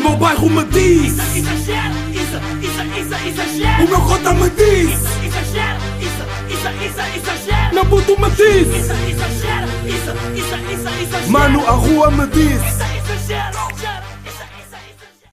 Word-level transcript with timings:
meu 0.00 0.16
bairro 0.16 0.48
me 0.50 0.64
diz 0.64 1.12
Isso, 1.12 1.36
exagero, 1.38 1.94
isso, 2.10 2.38
isso, 2.62 2.82
isso, 2.98 3.14
exagero. 3.28 3.84
O 3.84 3.88
meu 3.88 4.00
cota 4.00 4.34
me 4.34 4.50
diz 4.50 4.90
Isso, 4.90 5.24
exagero, 5.24 5.80
isso, 6.00 6.24
isso, 6.54 6.68
isso, 6.84 7.00
exagero. 7.16 7.74
Meu 7.74 7.86
puto 7.86 8.20
me 8.20 8.30
diz 8.30 8.68
Isso, 8.68 8.92
exagero, 8.92 9.68
isso, 9.86 10.10
isso, 10.36 10.56
isso, 10.72 10.88
exagero. 11.02 11.30
Mano, 11.30 11.66
a 11.66 11.72
rua 11.72 12.10
me 12.10 12.26
diz 12.28 12.60
Isso, 12.62 12.82
exagero. 13.22 13.60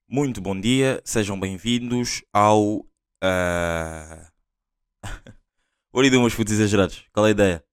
Muito 0.09 0.39
bom 0.39 0.57
dia, 0.59 1.01
sejam 1.03 1.39
bem-vindos 1.39 2.23
ao. 2.33 2.85
Uh... 3.23 4.27
De 6.09 6.15
umas 6.15 6.35
putos 6.35 6.53
exagerados, 6.53 7.03
qual 7.11 7.25
é 7.25 7.29
a 7.29 7.31
ideia? 7.31 7.63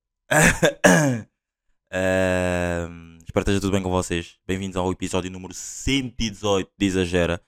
Uh, 1.93 3.13
espero 3.35 3.47
que 3.47 3.51
esteja 3.51 3.61
tudo 3.63 3.73
bem 3.73 3.83
com 3.83 3.91
vocês. 3.91 4.39
Bem-vindos 4.47 4.77
ao 4.77 4.93
episódio 4.93 5.29
número 5.29 5.53
118 5.53 6.71
de 6.79 6.87
Exagera. 6.87 7.43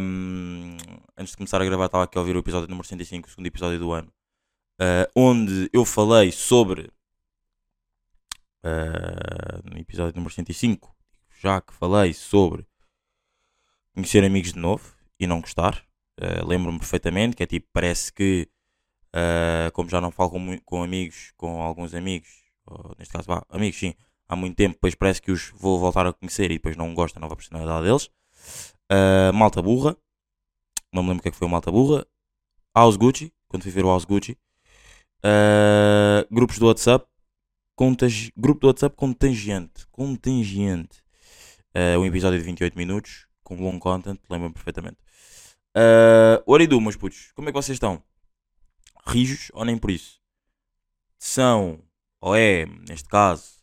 Um, 0.00 0.74
antes 1.18 1.32
de 1.32 1.36
começar 1.36 1.60
a 1.60 1.64
gravar, 1.66 1.84
estava 1.84 2.04
aqui 2.04 2.16
a 2.16 2.20
ouvir 2.22 2.34
o 2.34 2.38
episódio 2.38 2.66
número 2.66 2.88
105, 2.88 3.28
o 3.28 3.30
segundo 3.30 3.46
episódio 3.46 3.78
do 3.78 3.92
ano, 3.92 4.10
uh, 4.80 5.04
onde 5.14 5.68
eu 5.70 5.84
falei 5.84 6.32
sobre. 6.32 6.90
Uh, 8.64 9.70
no 9.70 9.78
episódio 9.78 10.16
número 10.16 10.32
105, 10.32 10.96
já 11.38 11.60
que 11.60 11.74
falei 11.74 12.14
sobre 12.14 12.66
conhecer 13.94 14.24
amigos 14.24 14.54
de 14.54 14.58
novo 14.58 14.96
e 15.18 15.26
não 15.26 15.42
gostar. 15.42 15.84
Uh, 16.18 16.46
Lembro-me 16.46 16.78
perfeitamente 16.78 17.36
que 17.36 17.42
é 17.42 17.46
tipo, 17.46 17.68
parece 17.70 18.10
que, 18.10 18.48
como 19.74 19.90
já 19.90 20.00
não 20.00 20.10
falo 20.10 20.30
com, 20.30 20.58
com, 20.60 20.82
amigos, 20.82 21.34
com 21.36 21.60
alguns 21.60 21.92
amigos, 21.92 22.30
ou 22.64 22.96
neste 22.98 23.12
caso, 23.12 23.26
vá, 23.26 23.44
amigos 23.50 23.78
sim, 23.78 23.94
há 24.30 24.36
muito 24.36 24.56
tempo, 24.56 24.74
depois 24.74 24.94
parece 24.94 25.20
que 25.20 25.32
os 25.32 25.52
vou 25.56 25.78
voltar 25.78 26.06
a 26.06 26.12
conhecer 26.12 26.52
e 26.52 26.54
depois 26.54 26.76
não 26.76 26.94
gosto 26.94 27.16
da 27.16 27.20
nova 27.20 27.34
personalidade 27.34 27.84
deles. 27.84 28.08
Uh, 28.90 29.32
malta 29.34 29.60
burra, 29.60 29.96
não 30.92 31.02
me 31.02 31.08
lembro 31.08 31.20
o 31.20 31.22
que 31.22 31.28
é 31.28 31.32
que 31.32 31.36
foi 31.36 31.48
o 31.48 31.50
Malta 31.50 31.70
burra. 31.70 32.06
House 32.74 32.96
Gucci, 32.96 33.32
quando 33.48 33.64
fui 33.64 33.72
ver 33.72 33.84
o 33.84 33.88
House 33.88 34.04
Gucci. 34.04 34.38
grupos 36.30 36.58
do 36.58 36.66
WhatsApp, 36.66 37.04
contagi 37.74 38.32
grupo 38.36 38.60
do 38.60 38.66
WhatsApp 38.68 38.96
contagiante, 38.96 39.86
contagiante. 39.90 41.02
um 41.98 42.06
episódio 42.06 42.38
de 42.38 42.44
28 42.44 42.78
minutos 42.78 43.26
com 43.42 43.56
long 43.56 43.80
content, 43.80 44.20
lembro-me 44.30 44.54
perfeitamente. 44.54 44.98
Uh, 45.76 46.42
Oridu, 46.46 46.80
meus 46.80 46.96
putos, 46.96 47.32
como 47.34 47.48
é 47.48 47.52
que 47.52 47.58
vocês 47.58 47.76
estão? 47.76 48.02
Rijos 49.06 49.50
ou 49.52 49.64
nem 49.64 49.76
por 49.76 49.90
isso? 49.90 50.20
São, 51.18 51.80
ou 52.20 52.36
é, 52.36 52.66
neste 52.88 53.08
caso, 53.08 53.59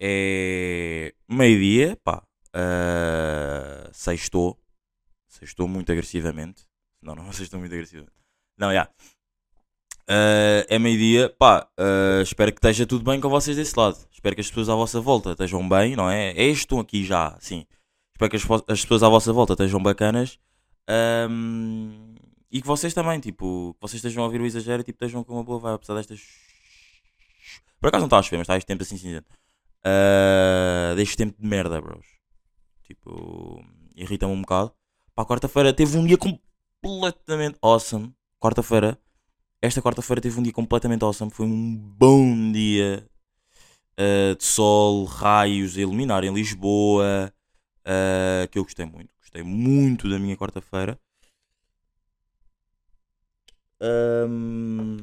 é 0.00 1.14
meio-dia, 1.28 1.98
pá, 2.02 2.22
uh, 2.54 3.88
sextou, 3.92 4.58
sextou 5.26 5.68
muito 5.68 5.90
agressivamente. 5.92 6.64
Não, 7.02 7.14
não, 7.14 7.28
estão 7.30 7.60
muito 7.60 7.72
agressivamente. 7.72 8.12
Não, 8.56 8.68
já. 8.68 8.72
Yeah. 8.72 8.92
Uh, 10.10 10.64
é 10.68 10.78
meio-dia, 10.78 11.28
pá, 11.38 11.68
uh, 11.78 12.22
espero 12.22 12.50
que 12.50 12.58
esteja 12.58 12.86
tudo 12.86 13.04
bem 13.04 13.20
com 13.20 13.28
vocês 13.28 13.56
desse 13.56 13.78
lado. 13.78 13.98
Espero 14.10 14.34
que 14.34 14.40
as 14.40 14.48
pessoas 14.48 14.70
à 14.70 14.74
vossa 14.74 15.00
volta 15.00 15.32
estejam 15.32 15.68
bem, 15.68 15.94
não 15.94 16.10
é? 16.10 16.30
É 16.30 16.46
estão 16.46 16.80
aqui 16.80 17.04
já, 17.04 17.36
sim. 17.40 17.66
Espero 18.14 18.30
que 18.30 18.36
as, 18.36 18.42
as, 18.68 18.82
pessoas 18.82 19.02
à 19.02 19.08
vossa 19.08 19.32
volta 19.32 19.52
estejam 19.52 19.80
bacanas 19.82 20.38
um, 21.30 22.14
e 22.50 22.60
que 22.60 22.66
vocês 22.66 22.94
também, 22.94 23.20
tipo, 23.20 23.74
que 23.74 23.80
vocês 23.80 24.02
estejam 24.02 24.22
a 24.22 24.26
ouvir 24.26 24.40
o 24.40 24.46
exagero 24.46 24.80
e 24.80 24.84
tipo, 24.84 24.96
estejam 24.96 25.22
com 25.22 25.34
uma 25.34 25.44
boa 25.44 25.60
vibe, 25.60 25.74
apesar 25.74 25.94
destas. 25.94 26.20
Por 27.78 27.88
acaso 27.88 28.00
não 28.00 28.06
está 28.06 28.18
a 28.18 28.22
chover, 28.22 28.38
mas 28.38 28.46
está 28.46 28.56
este 28.56 28.66
tempo 28.66 28.82
assim 28.82 28.96
cinzento. 28.96 29.28
Uh, 29.84 30.94
deste 30.96 31.16
tempo 31.16 31.40
de 31.40 31.46
merda, 31.46 31.80
bros. 31.80 32.06
Tipo, 32.84 33.64
irrita-me 33.94 34.32
um 34.32 34.40
bocado. 34.40 34.72
Pá, 35.14 35.24
quarta-feira 35.24 35.72
teve 35.72 35.96
um 35.96 36.06
dia 36.06 36.18
completamente 36.18 37.58
awesome. 37.62 38.14
Quarta-feira, 38.40 38.98
esta 39.60 39.82
quarta-feira 39.82 40.20
teve 40.20 40.38
um 40.38 40.42
dia 40.42 40.52
completamente 40.52 41.04
awesome. 41.04 41.30
Foi 41.30 41.46
um 41.46 41.76
bom 41.76 42.52
dia 42.52 43.08
uh, 43.98 44.36
de 44.36 44.44
sol, 44.44 45.04
raios 45.04 45.76
a 45.76 45.80
iluminar 45.80 46.24
em 46.24 46.32
Lisboa 46.32 47.32
uh, 47.80 48.48
que 48.48 48.58
eu 48.58 48.64
gostei 48.64 48.86
muito. 48.86 49.10
Gostei 49.20 49.42
muito 49.42 50.08
da 50.08 50.18
minha 50.18 50.36
quarta-feira. 50.36 50.98
Um, 53.80 54.96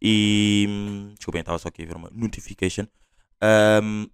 e 0.00 1.12
desculpem, 1.16 1.40
estava 1.40 1.58
só 1.58 1.68
aqui 1.68 1.82
a 1.82 1.86
ver 1.86 1.96
uma 1.96 2.10
notification. 2.10 2.86
Um, 3.42 4.06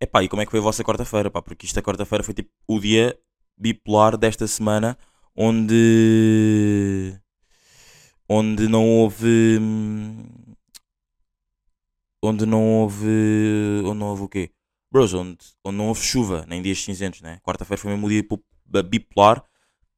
epá, 0.00 0.22
e 0.24 0.28
como 0.28 0.42
é 0.42 0.44
que 0.44 0.50
foi 0.50 0.60
a 0.60 0.62
vossa 0.62 0.82
quarta-feira? 0.82 1.30
Porque 1.30 1.66
esta 1.66 1.82
quarta-feira 1.82 2.24
foi 2.24 2.34
tipo 2.34 2.50
o 2.66 2.80
dia 2.80 3.18
bipolar 3.56 4.16
desta 4.16 4.46
semana 4.46 4.98
onde 5.36 7.14
onde 8.28 8.68
não 8.68 8.88
houve 8.88 9.58
onde 12.22 12.46
não 12.46 12.64
houve 12.64 13.06
onde 13.84 13.98
não 13.98 14.08
houve 14.08 14.22
o 14.22 14.28
quê? 14.28 14.50
Bros, 14.92 15.14
onde, 15.14 15.38
onde 15.64 15.76
não 15.76 15.88
houve 15.88 16.02
chuva, 16.02 16.44
nem 16.48 16.60
dias 16.60 16.82
cinzentos, 16.82 17.20
né? 17.20 17.38
Quarta-feira 17.44 17.80
foi 17.80 17.92
mesmo 17.92 18.06
o 18.06 18.10
dia 18.10 18.24
bipolar 18.82 19.44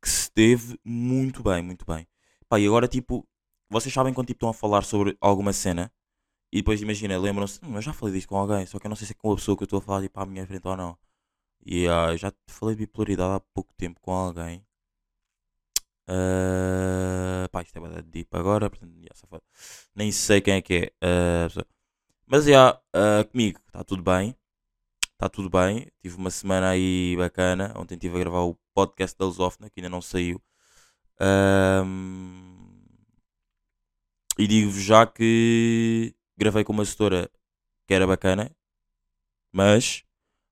que 0.02 0.08
se 0.08 0.30
teve 0.30 0.78
muito 0.84 1.42
bem, 1.42 1.62
muito 1.62 1.86
bem. 1.86 2.06
Pá, 2.48 2.58
e 2.60 2.66
agora, 2.66 2.86
tipo, 2.88 3.26
vocês 3.70 3.94
sabem 3.94 4.12
quando 4.12 4.26
tipo, 4.26 4.38
estão 4.38 4.50
a 4.50 4.54
falar 4.54 4.82
sobre 4.82 5.16
alguma 5.20 5.52
cena 5.52 5.90
e 6.52 6.58
depois 6.58 6.82
imagina, 6.82 7.18
lembram-se, 7.18 7.58
hum, 7.64 7.76
eu 7.76 7.82
já 7.82 7.92
falei 7.92 8.14
disto 8.14 8.28
com 8.28 8.36
alguém, 8.36 8.66
só 8.66 8.78
que 8.78 8.86
eu 8.86 8.88
não 8.90 8.96
sei 8.96 9.06
se 9.06 9.12
é 9.14 9.16
com 9.16 9.32
a 9.32 9.36
pessoa 9.36 9.56
que 9.56 9.62
eu 9.62 9.66
estou 9.66 9.78
a 9.78 9.82
falar 9.82 10.02
tipo, 10.02 10.20
à 10.20 10.26
minha 10.26 10.46
frente 10.46 10.66
ou 10.68 10.76
não. 10.76 10.98
E 11.64 11.86
uh, 11.88 12.16
já 12.16 12.32
falei 12.48 12.76
de 12.76 12.86
bipolaridade 12.86 13.34
há 13.36 13.40
pouco 13.40 13.72
tempo 13.76 14.00
com 14.00 14.12
alguém. 14.12 14.64
Uh, 16.08 17.48
pá, 17.50 17.62
isto 17.62 17.76
é 17.76 17.80
bastante 17.80 18.08
deep 18.08 18.28
agora, 18.36 18.68
portanto, 18.68 18.92
nem 19.94 20.12
sei 20.12 20.40
quem 20.40 20.54
é 20.54 20.62
que 20.62 20.74
é. 20.74 20.92
Uh, 21.06 21.64
mas 22.26 22.44
já, 22.44 22.72
uh, 22.72 23.24
comigo 23.30 23.60
está 23.68 23.84
tudo 23.84 24.02
bem 24.02 24.36
está 25.22 25.28
tudo 25.28 25.48
bem. 25.48 25.86
Tive 26.02 26.16
uma 26.16 26.30
semana 26.30 26.70
aí 26.70 27.16
bacana. 27.16 27.72
Ontem 27.76 27.94
estive 27.94 28.16
a 28.16 28.20
gravar 28.20 28.40
o 28.42 28.58
podcast 28.74 29.16
da 29.18 29.26
Lusófona, 29.26 29.70
que 29.70 29.80
ainda 29.80 29.88
não 29.88 30.02
saiu. 30.02 30.42
E 34.38 34.46
digo-vos 34.46 34.82
já 34.82 35.06
que 35.06 36.14
gravei 36.36 36.64
com 36.64 36.72
uma 36.72 36.84
setora 36.84 37.30
que 37.86 37.94
era 37.94 38.06
bacana, 38.06 38.50
mas 39.52 40.04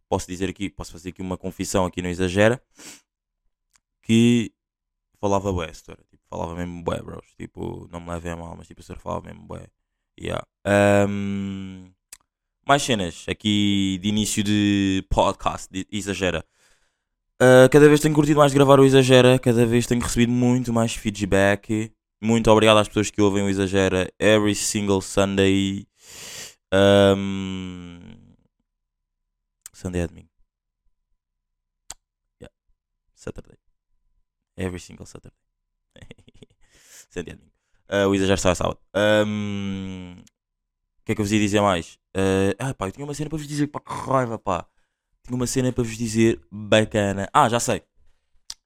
posso 0.08 0.26
dizer 0.26 0.48
aqui, 0.48 0.68
posso 0.68 0.92
fazer 0.92 1.10
aqui 1.10 1.22
uma 1.22 1.38
confissão 1.38 1.86
aqui, 1.86 2.02
não 2.02 2.10
exagera, 2.10 2.62
que 4.02 4.52
falava 5.20 5.52
bué, 5.52 5.72
setora. 5.72 6.02
Tipo, 6.10 6.22
falava 6.28 6.54
mesmo 6.54 6.82
bué, 6.82 7.00
bros. 7.02 7.26
Tipo, 7.36 7.88
não 7.92 8.00
me 8.00 8.10
levem 8.10 8.32
a 8.32 8.36
mal, 8.36 8.56
mas 8.56 8.66
tipo, 8.66 8.80
a 8.80 8.82
setora 8.82 9.00
falava 9.00 9.26
mesmo 9.26 9.42
bué. 9.46 9.68
Yeah. 10.18 10.46
Um 11.08 11.92
mais 12.66 12.82
cenas 12.82 13.24
aqui 13.28 13.98
de 14.00 14.08
início 14.08 14.44
de 14.44 15.04
podcast, 15.10 15.68
de 15.72 15.86
Exagera. 15.90 16.44
Uh, 17.42 17.68
cada 17.70 17.88
vez 17.88 18.00
tenho 18.00 18.14
curtido 18.14 18.38
mais 18.38 18.52
gravar 18.52 18.78
o 18.78 18.84
Exagera, 18.84 19.40
cada 19.40 19.66
vez 19.66 19.86
tenho 19.86 20.00
recebido 20.00 20.30
muito 20.30 20.72
mais 20.72 20.94
feedback. 20.94 21.92
Muito 22.22 22.50
obrigado 22.50 22.76
às 22.76 22.86
pessoas 22.86 23.10
que 23.10 23.22
ouvem 23.22 23.42
o 23.42 23.48
Exagera 23.48 24.12
every 24.18 24.54
single 24.54 25.00
Sunday. 25.00 25.86
Um... 26.70 27.98
Sunday 29.72 30.06
domingo. 30.06 30.28
Yeah. 32.38 32.54
Saturday. 33.14 33.56
Every 34.54 34.78
single 34.78 35.06
Saturday. 35.06 35.34
Sunday 37.08 37.36
domingo. 37.36 37.52
Uh, 37.88 38.08
o 38.08 38.14
Exagero 38.14 38.38
sai 38.38 38.54
sábado. 38.54 38.78
Um... 38.94 40.16
O 41.00 41.04
que 41.06 41.12
é 41.12 41.14
que 41.14 41.20
eu 41.22 41.24
vos 41.24 41.32
ia 41.32 41.40
dizer 41.40 41.62
mais? 41.62 41.94
Uh, 42.14 42.54
ah, 42.58 42.74
pá, 42.74 42.88
eu 42.88 42.92
tinha 42.92 43.04
uma 43.04 43.14
cena 43.14 43.30
para 43.30 43.38
vos 43.38 43.48
dizer, 43.48 43.66
pá, 43.68 43.80
que 43.80 43.92
raiva, 43.92 44.38
pá. 44.38 44.66
Tinha 45.24 45.34
uma 45.34 45.46
cena 45.46 45.72
para 45.72 45.84
vos 45.84 45.96
dizer 45.96 46.38
bacana. 46.50 47.30
Ah, 47.32 47.48
já 47.48 47.58
sei. 47.58 47.82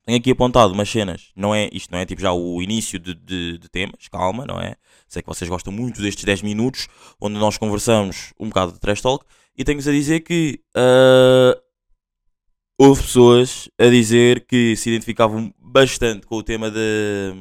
Tenho 0.04 0.18
aqui 0.18 0.30
apontado 0.30 0.72
umas 0.72 0.88
cenas. 0.88 1.30
Não 1.34 1.54
é, 1.54 1.68
isto 1.72 1.90
não 1.90 1.98
é 1.98 2.04
tipo 2.04 2.20
já 2.20 2.32
o 2.32 2.60
início 2.60 2.98
de, 2.98 3.14
de, 3.14 3.58
de, 3.58 3.68
temas, 3.70 4.06
calma, 4.08 4.44
não 4.44 4.60
é? 4.60 4.76
Sei 5.08 5.22
que 5.22 5.28
vocês 5.28 5.48
gostam 5.48 5.72
muito 5.72 6.02
destes 6.02 6.24
10 6.24 6.42
minutos 6.42 6.88
onde 7.20 7.38
nós 7.38 7.56
conversamos 7.56 8.34
um 8.38 8.48
bocado 8.48 8.72
de 8.72 8.80
trash 8.80 9.00
talk. 9.00 9.24
E 9.56 9.64
tenho-vos 9.64 9.88
a 9.88 9.92
dizer 9.92 10.20
que 10.20 10.60
uh, 10.76 11.58
houve 12.78 13.02
pessoas 13.02 13.68
a 13.78 13.86
dizer 13.86 14.46
que 14.46 14.76
se 14.76 14.90
identificavam 14.90 15.52
bastante 15.58 16.26
com 16.26 16.36
o 16.36 16.42
tema 16.42 16.70
de 16.70 17.32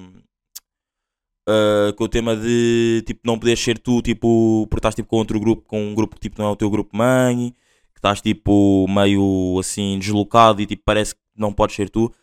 uh, 1.50 1.94
com 1.96 2.04
o 2.06 2.10
tema 2.10 2.36
de 2.36 3.04
tipo 3.06 3.22
não 3.26 3.38
poderes 3.38 3.60
ser 3.60 3.78
tu, 3.78 4.02
tipo, 4.02 4.68
porque 4.70 4.80
estás 4.80 4.96
tipo 4.96 5.10
com 5.10 5.18
outro 5.18 5.40
grupo, 5.40 5.64
com 5.68 5.82
um 5.82 5.96
grupo 5.96 6.16
que 6.16 6.22
tipo 6.22 6.42
não 6.42 6.50
é 6.50 6.52
o 6.52 6.56
teu 6.56 6.70
grupo 6.70 6.96
mãe, 6.96 7.54
que 7.94 8.00
estás 8.00 8.22
tipo 8.22 8.88
meio 8.88 9.58
assim 9.60 10.00
deslocado 10.00 10.62
e 10.62 10.66
tipo 10.66 10.84
parece 10.86 11.16
que 11.16 11.22
não 11.36 11.54
podes 11.54 11.76
ser 11.76 11.90
tu. 11.90 12.14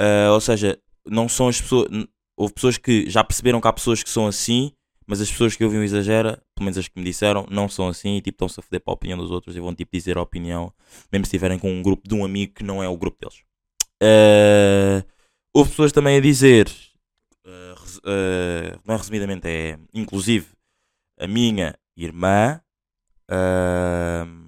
Uh, 0.00 0.32
ou 0.32 0.40
seja, 0.40 0.78
não 1.06 1.28
são 1.28 1.48
as 1.48 1.60
pessoas. 1.60 1.88
Houve 2.36 2.54
pessoas 2.54 2.78
que 2.78 3.08
já 3.08 3.22
perceberam 3.22 3.60
que 3.60 3.68
há 3.68 3.72
pessoas 3.72 4.02
que 4.02 4.10
são 4.10 4.26
assim, 4.26 4.72
mas 5.06 5.20
as 5.20 5.30
pessoas 5.30 5.54
que 5.54 5.64
ouvem 5.64 5.78
o 5.78 5.84
exagera 5.84 6.42
pelo 6.54 6.64
menos 6.64 6.78
as 6.78 6.88
que 6.88 6.98
me 6.98 7.04
disseram, 7.04 7.46
não 7.50 7.68
são 7.68 7.88
assim 7.88 8.16
e 8.16 8.20
tipo 8.20 8.36
estão-se 8.36 8.60
a 8.60 8.62
foder 8.62 8.80
para 8.80 8.92
a 8.92 8.94
opinião 8.94 9.18
dos 9.18 9.30
outros 9.30 9.56
e 9.56 9.60
vão 9.60 9.74
tipo 9.74 9.90
dizer 9.92 10.16
a 10.16 10.22
opinião, 10.22 10.72
mesmo 11.12 11.26
se 11.26 11.28
estiverem 11.28 11.58
com 11.58 11.70
um 11.70 11.82
grupo 11.82 12.08
de 12.08 12.14
um 12.14 12.24
amigo 12.24 12.54
que 12.54 12.64
não 12.64 12.82
é 12.82 12.88
o 12.88 12.96
grupo 12.96 13.18
deles. 13.20 13.42
Eh, 14.02 15.04
houve 15.52 15.70
pessoas 15.70 15.92
também 15.92 16.16
a 16.16 16.20
dizer, 16.20 16.68
eh, 18.06 18.78
não 18.84 18.94
é 18.94 18.98
resumidamente, 18.98 19.48
é 19.48 19.78
inclusive 19.92 20.48
a 21.18 21.26
minha 21.26 21.76
irmã, 21.96 22.60
ahm, 23.28 24.44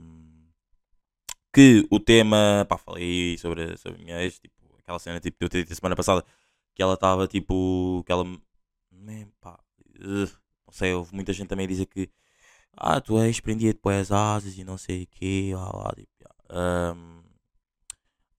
que 1.52 1.86
o 1.90 1.98
tema, 1.98 2.66
pá, 2.68 2.76
falei 2.76 3.38
sobre, 3.38 3.76
sobre 3.78 4.00
a 4.00 4.04
minha 4.04 4.22
ex, 4.22 4.38
tipo, 4.38 4.54
aquela 4.86 4.98
cena 5.00 5.18
tipo, 5.18 5.36
que 5.36 5.44
eu 5.44 5.48
te 5.48 5.64
disse 5.64 5.76
semana 5.76 5.96
passada, 5.96 6.24
que 6.74 6.82
ela 6.82 6.94
estava 6.94 7.26
tipo, 7.26 8.04
que 8.06 8.12
ela, 8.12 8.24
man, 8.24 9.28
pá, 9.40 9.58
ugh, 10.00 10.30
não 10.66 10.72
sei, 10.72 10.94
houve 10.94 11.12
muita 11.14 11.32
gente 11.32 11.48
também 11.48 11.66
a 11.66 11.68
dizer 11.68 11.86
que, 11.86 12.08
ah, 12.76 13.00
tu 13.00 13.18
és 13.18 13.40
prendia-te 13.40 13.80
para 13.80 14.00
as 14.00 14.12
asas 14.12 14.56
e 14.56 14.64
não 14.64 14.78
sei 14.78 15.02
o 15.04 15.08
quê, 15.08 15.52
lá, 15.54 15.92
tipo, 15.96 16.14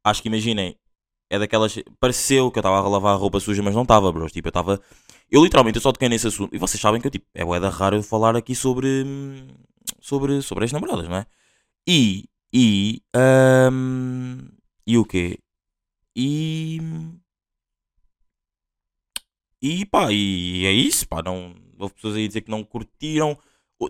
acho 0.03 0.21
que 0.21 0.29
imaginem, 0.29 0.77
é 1.29 1.37
daquelas, 1.37 1.75
pareceu 1.99 2.49
que 2.49 2.59
eu 2.59 2.61
estava 2.61 2.77
a 2.77 2.87
lavar 2.87 3.13
a 3.13 3.17
roupa 3.17 3.39
suja, 3.41 3.61
mas 3.61 3.75
não 3.75 3.83
estava, 3.83 4.11
bros, 4.11 4.31
tipo, 4.31 4.47
eu 4.47 4.49
estava, 4.49 4.81
eu 5.29 5.43
literalmente 5.43 5.77
eu 5.77 5.81
só 5.81 5.91
toquei 5.91 6.07
nesse 6.07 6.27
assunto, 6.27 6.55
e 6.55 6.57
vocês 6.57 6.79
sabem 6.79 7.01
que 7.01 7.07
eu, 7.07 7.11
tipo, 7.11 7.25
é 7.33 7.43
boeda 7.43 7.69
raro 7.69 8.01
falar 8.01 8.37
aqui 8.37 8.55
sobre, 8.55 9.05
sobre, 9.99 10.41
sobre 10.41 10.63
as 10.63 10.71
namoradas, 10.71 11.09
não 11.09 11.17
é? 11.17 11.25
E, 11.85 12.25
e, 12.53 13.01
ahm, 13.13 14.47
e 14.85 14.97
o 14.97 15.03
quê? 15.05 15.39
E, 16.19 16.79
e 19.61 19.85
pá, 19.85 20.11
e 20.11 20.65
é 20.65 20.71
isso, 20.71 21.07
pá, 21.07 21.21
não, 21.21 21.53
houve 21.77 21.93
pessoas 21.93 22.15
aí 22.15 22.27
dizer 22.27 22.41
que 22.41 22.49
não 22.49 22.63
curtiram, 22.63 23.37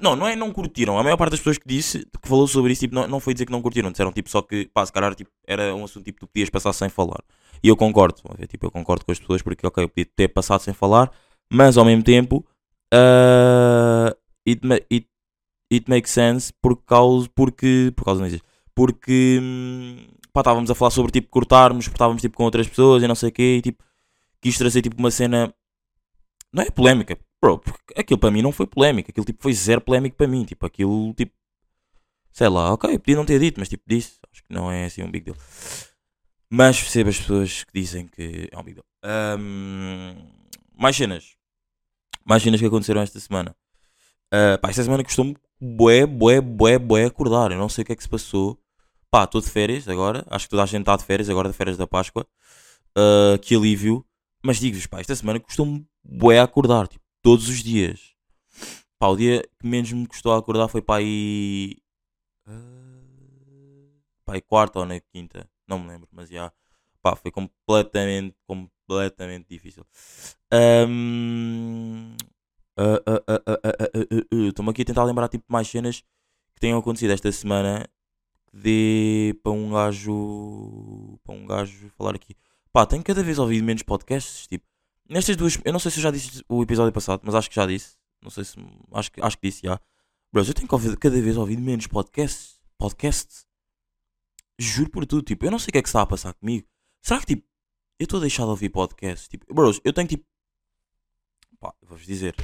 não, 0.02 0.14
não 0.14 0.28
é 0.28 0.36
não 0.36 0.52
curtiram, 0.52 1.00
a 1.00 1.04
maior 1.04 1.16
parte 1.16 1.32
das 1.32 1.40
pessoas 1.40 1.58
que 1.58 1.66
disse, 1.66 2.06
que 2.22 2.28
falou 2.28 2.46
sobre 2.46 2.74
isso, 2.74 2.82
tipo, 2.82 2.96
não, 2.96 3.08
não 3.08 3.22
foi 3.22 3.34
dizer 3.34 3.46
que 3.46 3.52
não 3.54 3.62
curtiram, 3.62 3.92
disseram 3.92 4.12
tipo 4.12 4.30
só 4.30 4.42
que, 4.42 4.66
pá, 4.74 4.86
se 4.86 4.92
calhar, 4.92 5.16
tipo, 5.16 5.32
era 5.48 5.74
um 5.74 5.86
assunto 5.86 6.04
tipo, 6.04 6.20
tu 6.20 6.28
podias 6.28 6.50
passar 6.50 6.74
sem 6.74 6.90
falar. 6.90 7.24
E 7.64 7.70
eu 7.70 7.78
concordo, 7.78 8.22
tipo, 8.50 8.66
eu 8.66 8.72
concordo 8.72 9.06
com 9.06 9.12
as 9.14 9.20
pessoas 9.20 9.42
porque, 9.42 9.66
ok, 9.66 9.86
eu 9.86 9.90
podia 9.90 10.06
ter 10.06 10.28
passado 10.28 10.60
sem 10.60 10.74
falar, 10.74 11.10
mas 11.50 11.78
ao 11.78 11.86
mesmo 11.86 12.04
tempo, 12.04 12.46
ah, 12.94 14.14
it, 14.46 14.62
it, 14.92 15.08
it 15.72 15.90
makes 15.90 16.12
sense 16.12 16.52
por 16.62 16.76
causa, 16.84 17.30
porque, 17.34 17.94
por 17.96 18.04
causa 18.04 18.20
não 18.20 18.28
existe, 18.28 18.46
porque, 18.78 19.40
hum, 19.42 20.06
pá, 20.32 20.42
estávamos 20.42 20.70
a 20.70 20.76
falar 20.76 20.92
sobre, 20.92 21.12
tipo, 21.12 21.30
cortarmos, 21.30 21.88
estávamos, 21.88 22.22
tipo, 22.22 22.38
com 22.38 22.44
outras 22.44 22.68
pessoas 22.68 23.02
e 23.02 23.08
não 23.08 23.16
sei 23.16 23.30
o 23.30 23.32
quê, 23.32 23.56
e, 23.58 23.62
tipo, 23.64 23.84
quis 24.40 24.56
trazer, 24.56 24.84
tipo, 24.84 24.96
uma 25.00 25.10
cena, 25.10 25.52
não 26.54 26.62
é 26.62 26.70
polémica, 26.70 27.18
bro, 27.42 27.58
porque 27.58 28.00
aquilo 28.00 28.20
para 28.20 28.30
mim 28.30 28.44
não 28.44 28.52
foi 28.52 28.68
polémica, 28.68 29.10
aquilo, 29.10 29.26
tipo, 29.26 29.42
foi 29.42 29.52
zero 29.52 29.82
polémico 29.82 30.16
para 30.16 30.28
mim, 30.28 30.46
tipo, 30.46 30.64
aquilo, 30.64 31.12
tipo, 31.16 31.34
sei 32.32 32.50
lá, 32.50 32.72
ok, 32.72 33.00
podia 33.00 33.16
não 33.16 33.26
ter 33.26 33.40
dito, 33.40 33.60
mas, 33.60 33.68
tipo, 33.68 33.84
disse, 33.88 34.20
acho 34.32 34.44
que 34.44 34.54
não 34.54 34.72
é, 34.72 34.86
assim, 34.86 35.02
um 35.02 35.10
big 35.10 35.26
deal. 35.26 35.38
Mas 36.48 36.80
percebo 36.80 37.10
as 37.10 37.18
pessoas 37.18 37.64
que 37.64 37.72
dizem 37.74 38.06
que 38.06 38.48
é 38.52 38.60
um 38.60 38.64
big 38.64 38.76
deal. 38.76 38.86
Ahm, 39.04 40.16
mais 40.80 40.96
cenas. 40.96 41.36
Mais 42.24 42.44
cenas 42.44 42.60
que 42.60 42.68
aconteceram 42.68 43.02
esta 43.02 43.20
semana. 43.20 43.56
Ah, 44.32 44.60
pá, 44.62 44.70
esta 44.70 44.84
semana 44.84 45.04
custou-me 45.04 45.36
bué, 45.60 46.06
bué, 46.06 46.40
bué, 46.42 46.78
bué 46.78 47.06
acordar. 47.06 47.52
Eu 47.52 47.58
não 47.58 47.70
sei 47.70 47.82
o 47.82 47.86
que 47.86 47.94
é 47.94 47.96
que 47.96 48.04
se 48.04 48.10
passou 48.10 48.62
pá, 49.18 49.24
estou 49.24 49.42
de 49.42 49.50
férias 49.50 49.88
agora. 49.88 50.24
Acho 50.30 50.46
que 50.46 50.52
toda 50.52 50.62
a 50.62 50.66
gente 50.68 50.82
está 50.82 50.96
de 50.96 51.04
férias 51.04 51.28
agora, 51.28 51.50
de 51.50 51.56
férias 51.56 51.76
da 51.76 51.88
Páscoa. 51.88 52.28
Uh, 52.96 53.40
que 53.40 53.56
alívio. 53.56 54.06
Mas 54.44 54.60
digo-vos, 54.60 54.86
pá, 54.86 55.00
esta 55.00 55.16
semana 55.16 55.40
custou-me 55.40 55.88
bué 56.04 56.40
acordar, 56.40 56.88
tipo, 56.88 57.04
todos 57.24 57.50
os 57.50 57.64
dias. 57.64 58.14
Pá, 59.00 59.08
o 59.08 59.18
dia 59.18 59.42
que 59.60 59.68
menos 59.68 59.92
me 59.92 60.06
custou 60.06 60.34
a 60.34 60.38
acordar 60.38 60.68
foi 60.68 60.84
pá 60.84 60.98
aí. 60.98 61.78
Uh, 62.48 64.00
pá 64.24 64.34
aí 64.36 64.42
quarta 64.42 64.78
ou 64.80 64.86
na 64.86 65.00
quinta, 65.00 65.50
não 65.68 65.80
me 65.80 65.88
lembro, 65.88 66.08
mas 66.12 66.30
já. 66.30 66.54
Pá, 67.02 67.16
foi 67.16 67.32
completamente, 67.32 68.36
completamente 68.46 69.48
difícil. 69.50 69.84
Um, 70.54 72.16
Estou-me 74.48 74.70
aqui 74.70 74.84
a 74.84 74.86
tentar 74.86 75.04
lembrar 75.06 75.28
tipo 75.28 75.46
mais 75.48 75.68
cenas 75.68 76.02
que 76.54 76.60
tenham 76.60 76.78
acontecido 76.78 77.14
esta 77.14 77.32
semana 77.32 77.88
dê 78.62 79.38
para 79.44 79.52
um 79.52 79.72
gajo 79.72 81.20
para 81.24 81.36
um 81.36 81.46
gajo 81.46 81.90
falar 81.98 82.16
aqui. 82.16 82.36
Pá, 82.72 82.86
tenho 82.86 83.04
cada 83.04 83.24
vez 83.24 83.40
ouvido 83.40 83.64
menos 83.64 83.84
podcasts, 83.84 84.48
tipo, 84.48 84.66
nestas 85.10 85.36
duas, 85.36 85.58
eu 85.64 85.74
não 85.74 85.80
sei 85.80 85.92
se 85.92 86.00
eu 86.00 86.04
já 86.04 86.12
disse 86.12 86.44
o 86.48 86.62
episódio 86.64 86.92
passado, 86.94 87.22
mas 87.24 87.36
acho 87.36 87.50
que 87.50 87.56
já 87.56 87.66
disse. 87.66 87.98
Não 88.22 88.30
sei 88.30 88.44
se 88.44 88.56
acho 88.94 89.12
que 89.12 89.22
acho 89.22 89.38
que 89.38 89.48
disse 89.48 89.66
já. 89.66 89.80
Bros, 90.32 90.48
eu 90.48 90.54
tenho 90.54 90.68
cada 90.68 91.22
vez 91.22 91.38
ouvido 91.38 91.62
menos 91.62 91.88
podcasts, 91.88 92.60
podcasts. 92.78 93.46
Juro 94.60 94.90
por 94.90 95.06
tudo, 95.06 95.22
tipo, 95.22 95.46
eu 95.46 95.52
não 95.52 95.60
sei 95.60 95.70
o 95.70 95.72
que 95.72 95.78
é 95.78 95.82
que 95.82 95.88
está 95.88 96.02
a 96.02 96.06
passar 96.06 96.34
comigo. 96.34 96.68
Será 97.02 97.20
que 97.20 97.28
tipo, 97.28 97.48
eu 98.00 98.06
estou 98.06 98.18
a 98.18 98.22
deixar 98.22 98.44
de 98.44 98.50
ouvir 98.50 98.70
podcasts? 98.70 99.28
Tipo, 99.28 99.54
bros, 99.54 99.80
eu 99.84 99.94
tenho 99.94 100.08
tipo 100.08 100.26
pá, 101.60 101.74
vou-vos 101.82 102.06
dizer, 102.06 102.36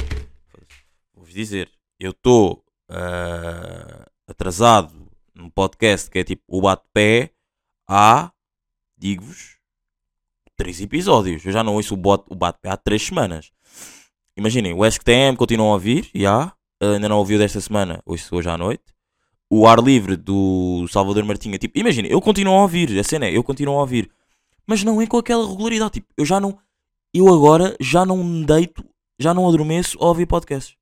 vou-vos 1.13 1.33
dizer, 1.33 1.71
eu 1.99 2.11
estou 2.11 2.65
ah, 2.89 4.09
atrasado 4.27 5.02
num 5.35 5.49
podcast 5.49 6.09
que 6.09 6.19
é 6.19 6.23
tipo 6.23 6.43
o 6.47 6.61
bate-pé 6.61 7.31
há, 7.87 8.31
digo-vos, 8.97 9.57
três 10.55 10.79
episódios. 10.81 11.45
Eu 11.45 11.51
já 11.51 11.63
não 11.63 11.75
ouço 11.75 11.95
o 11.95 11.99
o 12.29 12.35
bate-pé 12.35 12.69
há 12.69 12.77
três 12.77 13.03
semanas. 13.03 13.51
Imaginem, 14.37 14.73
o 14.73 14.85
SQTM 14.85 15.37
continuam 15.37 15.71
a 15.71 15.73
ouvir, 15.73 16.09
já, 16.13 16.53
ainda 16.81 17.07
não 17.07 17.17
ouviu 17.17 17.37
desta 17.37 17.61
semana, 17.61 18.01
ouço 18.05 18.35
hoje 18.35 18.49
à 18.49 18.57
noite. 18.57 18.83
O 19.49 19.67
ar 19.67 19.79
livre 19.79 20.15
do 20.15 20.87
Salvador 20.87 21.23
Martinha, 21.23 21.57
tipo, 21.59 21.77
imaginem, 21.77 22.11
eu 22.11 22.19
continuo 22.19 22.55
a 22.55 22.61
ouvir, 22.63 22.97
a 22.97 23.03
cena 23.03 23.27
é, 23.27 23.37
eu 23.37 23.43
continuo 23.43 23.77
a 23.77 23.81
ouvir, 23.81 24.09
mas 24.65 24.83
não 24.83 24.99
é 24.99 25.05
com 25.05 25.17
aquela 25.17 25.47
regularidade, 25.47 25.93
tipo, 25.93 26.07
eu 26.17 26.25
já 26.25 26.39
não, 26.39 26.57
eu 27.13 27.31
agora 27.31 27.75
já 27.79 28.03
não 28.03 28.23
me 28.23 28.43
deito, 28.43 28.83
já 29.19 29.33
não 29.33 29.47
adormeço 29.47 29.97
a 30.01 30.07
ouvir 30.07 30.25
podcasts. 30.25 30.75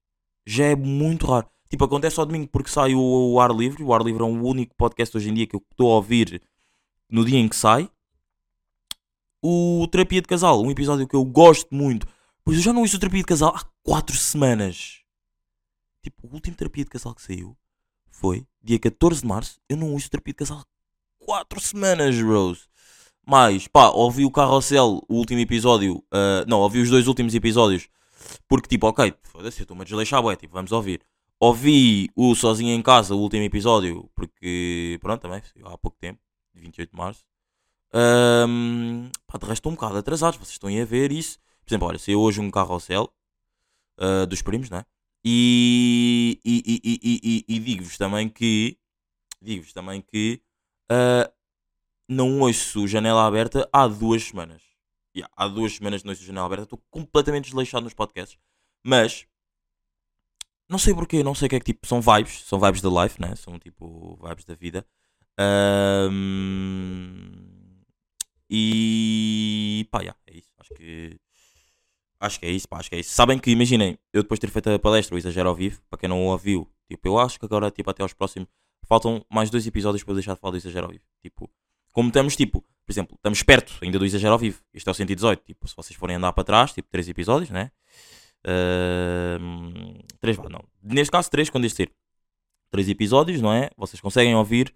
Já 0.45 0.65
é 0.65 0.75
muito 0.75 1.27
raro. 1.27 1.50
Tipo, 1.71 1.85
acontece 1.85 2.19
ao 2.19 2.25
domingo 2.25 2.49
porque 2.49 2.69
sai 2.69 2.93
o, 2.93 2.99
o 2.99 3.39
Ar 3.39 3.49
Livre. 3.49 3.81
O 3.81 3.93
Ar 3.93 4.01
Livre 4.01 4.21
é 4.21 4.25
o 4.25 4.27
único 4.27 4.75
podcast 4.75 5.15
hoje 5.15 5.29
em 5.29 5.33
dia 5.33 5.47
que 5.47 5.55
eu 5.55 5.63
estou 5.71 5.89
a 5.89 5.95
ouvir 5.95 6.41
no 7.09 7.23
dia 7.23 7.39
em 7.39 7.47
que 7.47 7.55
sai. 7.55 7.89
O 9.41 9.87
Terapia 9.89 10.21
de 10.21 10.27
Casal, 10.27 10.61
um 10.61 10.69
episódio 10.69 11.07
que 11.07 11.15
eu 11.15 11.23
gosto 11.23 11.73
muito. 11.73 12.05
Pois 12.43 12.57
eu 12.57 12.63
já 12.63 12.73
não 12.73 12.81
ouço 12.81 12.97
o 12.97 12.99
Terapia 12.99 13.21
de 13.21 13.25
Casal 13.25 13.55
há 13.55 13.63
4 13.83 14.17
semanas. 14.17 14.99
Tipo, 16.03 16.27
o 16.27 16.33
último 16.33 16.57
Terapia 16.57 16.83
de 16.83 16.89
Casal 16.89 17.15
que 17.15 17.21
saiu 17.21 17.55
foi 18.09 18.45
dia 18.61 18.77
14 18.77 19.21
de 19.21 19.27
março. 19.27 19.57
Eu 19.69 19.77
não 19.77 19.93
ouço 19.93 20.07
o 20.07 20.09
Terapia 20.09 20.33
de 20.33 20.39
Casal 20.39 20.57
há 20.57 20.65
4 21.25 21.61
semanas, 21.61 22.21
Rose. 22.21 22.63
Mas, 23.25 23.65
pá, 23.69 23.87
ouvi 23.91 24.25
o 24.25 24.31
Carrossel, 24.31 25.01
o 25.07 25.15
último 25.15 25.39
episódio. 25.39 26.03
ah, 26.11 26.43
não, 26.45 26.59
ouvi 26.59 26.81
os 26.81 26.89
dois 26.89 27.07
últimos 27.07 27.33
episódios. 27.33 27.87
Porque, 28.45 28.67
tipo, 28.67 28.87
ok, 28.87 29.13
foda-se, 29.23 29.61
eu 29.61 29.63
estou-me 29.63 29.83
a 29.83 29.85
desleixar, 29.85 30.21
bué, 30.21 30.35
tipo, 30.35 30.53
vamos 30.53 30.73
ouvir. 30.73 31.01
Ouvi 31.43 32.07
o 32.15 32.35
Sozinho 32.35 32.69
em 32.69 32.83
Casa, 32.83 33.15
o 33.15 33.19
último 33.19 33.41
episódio, 33.41 34.07
porque, 34.13 34.99
pronto, 35.01 35.23
também, 35.23 35.41
há 35.63 35.75
pouco 35.75 35.97
tempo, 35.97 36.19
28 36.53 36.91
de 36.91 36.95
março. 36.95 37.25
Ahm, 37.91 39.09
pá, 39.25 39.39
de 39.39 39.45
resto, 39.45 39.53
estou 39.53 39.71
um 39.71 39.75
bocado 39.75 39.97
atrasados, 39.97 40.37
vocês 40.37 40.51
estão 40.51 40.69
a 40.69 40.85
ver 40.85 41.11
isso. 41.11 41.39
Por 41.65 41.71
exemplo, 41.71 41.87
olha, 41.87 41.97
saiu 41.97 42.21
hoje 42.21 42.39
um 42.39 42.51
Carrossel 42.51 43.11
ah, 43.97 44.27
dos 44.27 44.43
primos, 44.43 44.69
né? 44.69 44.85
E, 45.25 46.39
e, 46.45 46.61
e, 46.63 46.99
e, 47.03 47.45
e, 47.47 47.59
digo-vos 47.59 47.97
também 47.97 48.29
que, 48.29 48.77
digo-vos 49.41 49.73
também 49.73 49.99
que, 49.99 50.43
ah, 50.91 51.31
não 52.07 52.41
ouço 52.41 52.87
janela 52.87 53.25
aberta 53.25 53.67
há 53.73 53.87
duas 53.87 54.25
semanas. 54.25 54.61
Yeah, 55.15 55.33
há 55.35 55.47
duas 55.47 55.73
semanas 55.73 56.03
não 56.03 56.11
ouço 56.11 56.23
janela 56.23 56.45
aberta. 56.45 56.65
Estou 56.65 56.83
completamente 56.91 57.45
desleixado 57.45 57.83
nos 57.83 57.95
podcasts. 57.95 58.37
Mas 58.83 59.25
não 60.71 60.79
sei 60.79 60.93
porquê, 60.93 61.21
não 61.21 61.35
sei 61.35 61.47
o 61.47 61.49
que 61.49 61.55
é 61.57 61.59
que 61.59 61.65
tipo. 61.65 61.85
São 61.85 62.01
vibes, 62.01 62.43
são 62.45 62.59
vibes 62.59 62.81
da 62.81 62.89
life, 63.03 63.21
né? 63.21 63.35
São 63.35 63.59
tipo 63.59 64.17
vibes 64.23 64.45
da 64.45 64.55
vida. 64.55 64.85
Ahm, 65.37 66.71
e 68.49 69.85
pá, 69.91 69.99
yeah, 69.99 70.17
é 70.27 70.37
isso. 70.37 70.49
Acho 70.57 70.73
que 70.73 71.19
acho 72.19 72.39
que 72.39 72.45
é 72.45 72.51
isso, 72.51 72.69
pá, 72.69 72.77
acho 72.79 72.89
que 72.89 72.95
é 72.95 72.99
isso. 72.99 73.11
Sabem 73.11 73.37
que 73.37 73.51
imaginem, 73.51 73.97
eu 74.13 74.21
depois 74.23 74.39
de 74.39 74.47
ter 74.47 74.51
feito 74.53 74.69
a 74.69 74.79
palestra, 74.79 75.15
o 75.15 75.17
exagero 75.17 75.49
ao 75.49 75.55
vivo, 75.55 75.81
para 75.89 75.99
quem 75.99 76.07
não 76.07 76.25
ouviu, 76.27 76.67
tipo, 76.87 77.07
eu 77.07 77.19
acho 77.19 77.37
que 77.39 77.45
agora 77.45 77.69
tipo 77.71 77.89
até 77.89 78.03
aos 78.03 78.13
próximos 78.13 78.47
faltam 78.87 79.25
mais 79.29 79.49
dois 79.49 79.65
episódios 79.67 80.03
para 80.03 80.11
eu 80.11 80.15
deixar 80.15 80.35
de 80.35 80.39
falar 80.39 80.51
do 80.51 80.57
exagero 80.57 80.85
ao 80.85 80.91
vivo. 80.91 81.03
Tipo, 81.21 81.49
como 81.91 82.07
estamos, 82.09 82.35
tipo, 82.35 82.61
por 82.85 82.91
exemplo, 82.91 83.15
estamos 83.15 83.43
perto 83.43 83.77
ainda 83.81 83.99
do 83.99 84.05
exagero 84.05 84.33
ao 84.33 84.39
vivo. 84.39 84.61
Este 84.73 84.87
é 84.87 84.91
o 84.91 84.95
118. 84.95 85.43
Tipo, 85.43 85.67
se 85.67 85.75
vocês 85.75 85.97
forem 85.97 86.15
andar 86.15 86.31
para 86.33 86.43
trás, 86.43 86.71
tipo, 86.73 86.89
três 86.89 87.07
episódios, 87.09 87.49
né? 87.49 87.71
Três, 90.19 90.37
vá, 90.37 90.49
não. 90.49 90.63
Neste 90.83 91.11
caso, 91.11 91.29
três, 91.29 91.49
quando 91.49 91.65
este. 91.65 91.89
Três 92.71 92.87
episódios, 92.87 93.41
não 93.41 93.51
é? 93.51 93.69
Vocês 93.77 93.99
conseguem 93.99 94.33
ouvir 94.35 94.73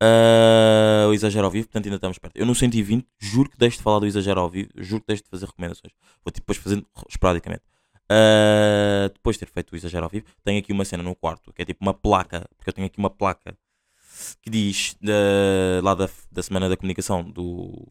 ah, 0.00 1.06
o 1.08 1.12
exagero 1.12 1.44
ao 1.44 1.50
vivo, 1.50 1.66
portanto 1.66 1.86
ainda 1.86 1.96
estamos 1.96 2.18
perto. 2.18 2.36
Eu 2.36 2.46
no 2.46 2.54
120, 2.54 3.06
juro 3.18 3.50
que 3.50 3.58
deixo 3.58 3.78
de 3.78 3.82
falar 3.82 3.98
do 3.98 4.06
exagero 4.06 4.40
ao 4.40 4.48
vivo, 4.48 4.70
juro 4.76 5.00
que 5.00 5.08
deixo 5.08 5.24
de 5.24 5.28
fazer 5.30 5.46
recomendações. 5.46 5.92
Vou 6.24 6.30
tipo, 6.32 6.40
depois 6.46 6.58
fazendo 6.58 6.86
esporadicamente. 7.08 7.62
Ah, 8.08 9.08
depois 9.12 9.36
de 9.36 9.40
ter 9.40 9.52
feito 9.52 9.72
o 9.72 9.76
exagero 9.76 10.04
ao 10.04 10.10
vivo, 10.10 10.26
tenho 10.44 10.58
aqui 10.60 10.72
uma 10.72 10.84
cena 10.84 11.02
no 11.02 11.14
quarto, 11.16 11.52
que 11.52 11.62
é 11.62 11.64
tipo 11.64 11.82
uma 11.82 11.94
placa, 11.94 12.48
porque 12.56 12.70
eu 12.70 12.74
tenho 12.74 12.86
aqui 12.86 12.98
uma 12.98 13.10
placa 13.10 13.56
que 14.40 14.48
diz 14.50 14.94
da- 15.00 15.82
lá 15.82 15.94
da, 15.94 16.08
da 16.30 16.42
Semana 16.42 16.68
da 16.68 16.76
Comunicação 16.76 17.24
do, 17.24 17.88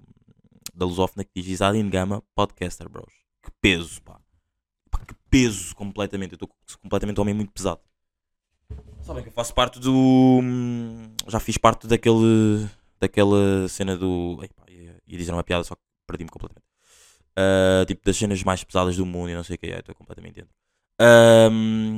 da 0.73 0.85
Lusófona 0.85 1.25
que 1.25 1.31
diz 1.35 1.47
Isadin 1.47 1.89
Gama 1.89 2.23
Podcaster, 2.35 2.87
bros. 2.87 3.11
Que 3.43 3.51
peso, 3.59 4.01
pá. 4.03 4.17
Peso 5.31 5.75
completamente. 5.75 6.33
Eu 6.33 6.35
estou 6.35 6.50
completamente 6.79 7.17
um 7.19 7.21
homem 7.21 7.33
muito 7.33 7.51
pesado. 7.51 7.81
Sabem 9.01 9.23
que 9.23 9.29
eu 9.29 9.33
faço 9.33 9.53
parte 9.55 9.79
do. 9.79 9.91
hum, 10.43 11.15
Já 11.27 11.39
fiz 11.39 11.57
parte 11.57 11.88
daquele. 11.88 12.67
Daquela 13.00 13.67
cena 13.67 13.97
do. 13.97 14.38
Ei, 14.43 14.50
ia, 14.75 15.01
ia 15.07 15.17
dizer 15.17 15.31
uma 15.33 15.43
piada, 15.43 15.63
só 15.63 15.73
que 15.73 15.81
perdi-me 16.05 16.29
completamente. 16.29 16.65
Ah, 17.35 17.83
tipo 17.88 18.01
das 18.05 18.17
cenas 18.17 18.43
mais 18.43 18.63
pesadas 18.63 18.95
do 18.97 19.05
mundo 19.05 19.29
e 19.29 19.33
não 19.35 19.43
sei 19.43 19.55
o 19.55 19.59
que 19.59 19.67
é. 19.67 19.79
Estou 19.79 19.95
completamente 19.95 20.35
dentro. 20.35 20.53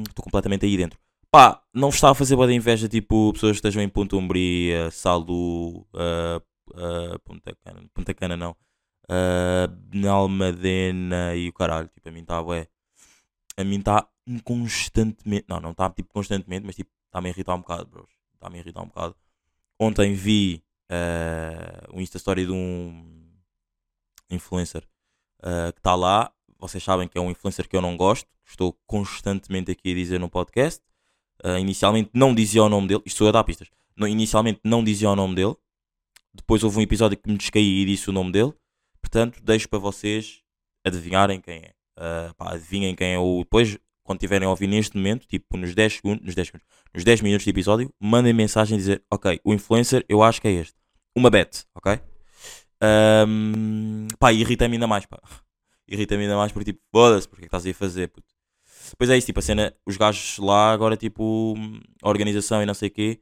Estou 0.08 0.24
completamente 0.24 0.66
aí 0.66 0.78
dentro. 0.78 0.98
Pá, 1.32 1.64
não 1.74 1.90
vos 1.90 1.96
está 1.96 2.12
a 2.12 2.14
fazer 2.14 2.36
boa 2.36 2.48
de 2.48 2.54
inveja, 2.54 2.88
tipo, 2.88 3.34
pessoas 3.34 3.54
que 3.54 3.58
estejam 3.58 3.82
em 3.82 3.90
Ponta 3.90 4.16
Umbria, 4.16 4.90
ah, 5.96 6.40
ah, 6.76 7.20
Punta 7.26 7.56
Cana, 7.64 7.84
Punta 7.92 8.14
Cana 8.14 8.38
não, 8.38 8.56
ah, 9.10 9.68
Almadena 10.12 11.36
e 11.36 11.50
o 11.50 11.54
caralho, 11.54 11.90
tipo, 11.90 12.08
a 12.08 12.12
mim 12.12 12.22
está, 12.22 12.40
ué, 12.44 12.68
a 13.58 13.64
mim 13.64 13.80
está 13.80 14.08
constantemente, 14.44 15.46
não, 15.48 15.60
não 15.60 15.72
está, 15.72 15.90
tipo, 15.90 16.12
constantemente, 16.14 16.66
mas, 16.66 16.76
tipo, 16.76 16.90
está-me 17.06 17.28
a 17.28 17.32
irritar 17.32 17.56
um 17.56 17.60
bocado, 17.60 17.86
bros, 17.86 18.10
está-me 18.34 18.58
a 18.58 18.62
irritar 18.62 18.82
um 18.82 18.88
bocado. 18.88 19.16
Ontem 19.80 20.14
vi 20.14 20.64
ah, 20.90 21.88
um 21.94 22.02
Insta 22.02 22.18
Story 22.18 22.46
de 22.46 22.52
um 22.52 23.32
influencer 24.30 24.88
ah, 25.42 25.72
que 25.72 25.80
está 25.80 25.96
lá, 25.96 26.32
vocês 26.58 26.84
sabem 26.84 27.08
que 27.08 27.18
é 27.18 27.22
um 27.22 27.30
influencer 27.30 27.68
que 27.68 27.76
eu 27.76 27.82
não 27.82 27.98
gosto, 27.98 28.28
estou 28.46 28.74
constantemente 28.88 29.72
aqui 29.72 29.92
a 29.92 29.96
dizer 29.96 30.20
no 30.20 30.30
podcast. 30.30 30.82
Uh, 31.44 31.58
inicialmente 31.58 32.10
não 32.14 32.34
dizia 32.34 32.64
o 32.64 32.70
nome 32.70 32.88
dele, 32.88 33.02
isto 33.06 33.18
sou 33.18 33.28
eu 33.28 33.30
a 33.30 33.34
dar 33.34 33.44
pistas. 33.44 33.70
Não, 33.98 34.08
inicialmente 34.08 34.62
não 34.64 34.82
dizia 34.82 35.10
o 35.10 35.16
nome 35.16 35.36
dele, 35.36 35.56
depois 36.34 36.64
houve 36.64 36.80
um 36.80 36.82
episódio 36.82 37.18
que 37.18 37.30
me 37.30 37.38
descaí 37.38 37.82
e 37.82 37.86
disse 37.86 38.10
o 38.10 38.14
nome 38.14 38.32
dele. 38.32 38.54
Portanto, 39.02 39.42
deixo 39.44 39.68
para 39.68 39.80
vocês 39.80 40.42
adivinharem 40.86 41.42
quem 41.42 41.58
é. 41.58 41.74
Uh, 41.98 42.34
pá, 42.36 42.54
adivinhem 42.54 42.96
quem 42.96 43.14
é 43.14 43.20
o. 43.20 43.40
Depois, 43.40 43.78
quando 44.04 44.20
tiverem 44.20 44.48
a 44.48 44.50
ouvir 44.50 44.68
neste 44.68 44.98
momento, 44.98 45.28
tipo 45.28 45.58
nos 45.58 45.74
10 45.76 45.94
segundos, 45.94 46.26
nos 46.26 46.36
10, 46.36 46.48
segundos, 46.48 46.68
nos 46.94 47.04
10 47.04 47.22
minutos 47.22 47.44
de 47.44 47.50
episódio, 47.50 47.94
mandem 48.00 48.34
mensagem 48.34 48.78
dizer: 48.78 49.04
Ok, 49.12 49.40
o 49.44 49.54
influencer 49.54 50.06
eu 50.10 50.24
acho 50.24 50.42
que 50.42 50.48
é 50.48 50.52
este. 50.52 50.76
Uma 51.16 51.30
bet, 51.30 51.66
ok? 51.76 52.00
Um, 53.28 54.08
pá, 54.20 54.34
irrita-me 54.34 54.76
ainda 54.76 54.88
mais, 54.88 55.06
pá. 55.06 55.20
Irrita-me 55.88 56.24
ainda 56.24 56.36
mais 56.36 56.52
porque, 56.52 56.72
tipo, 56.72 56.82
foda-se, 56.92 57.28
porque 57.28 57.42
é 57.42 57.44
que 57.44 57.48
estás 57.48 57.66
aí 57.66 57.72
a 57.72 57.76
fazer, 57.76 58.08
puto? 58.10 58.28
Pois 58.98 59.10
é 59.10 59.18
isso, 59.18 59.28
tipo, 59.28 59.40
a 59.40 59.42
cena, 59.42 59.74
os 59.86 59.98
gajos 59.98 60.38
lá 60.40 60.72
agora, 60.72 60.98
tipo, 60.98 61.56
a 62.02 62.10
organização 62.10 62.62
e 62.62 62.66
não 62.66 62.74
sei 62.74 62.90
o 62.90 62.92
quê, 62.92 63.20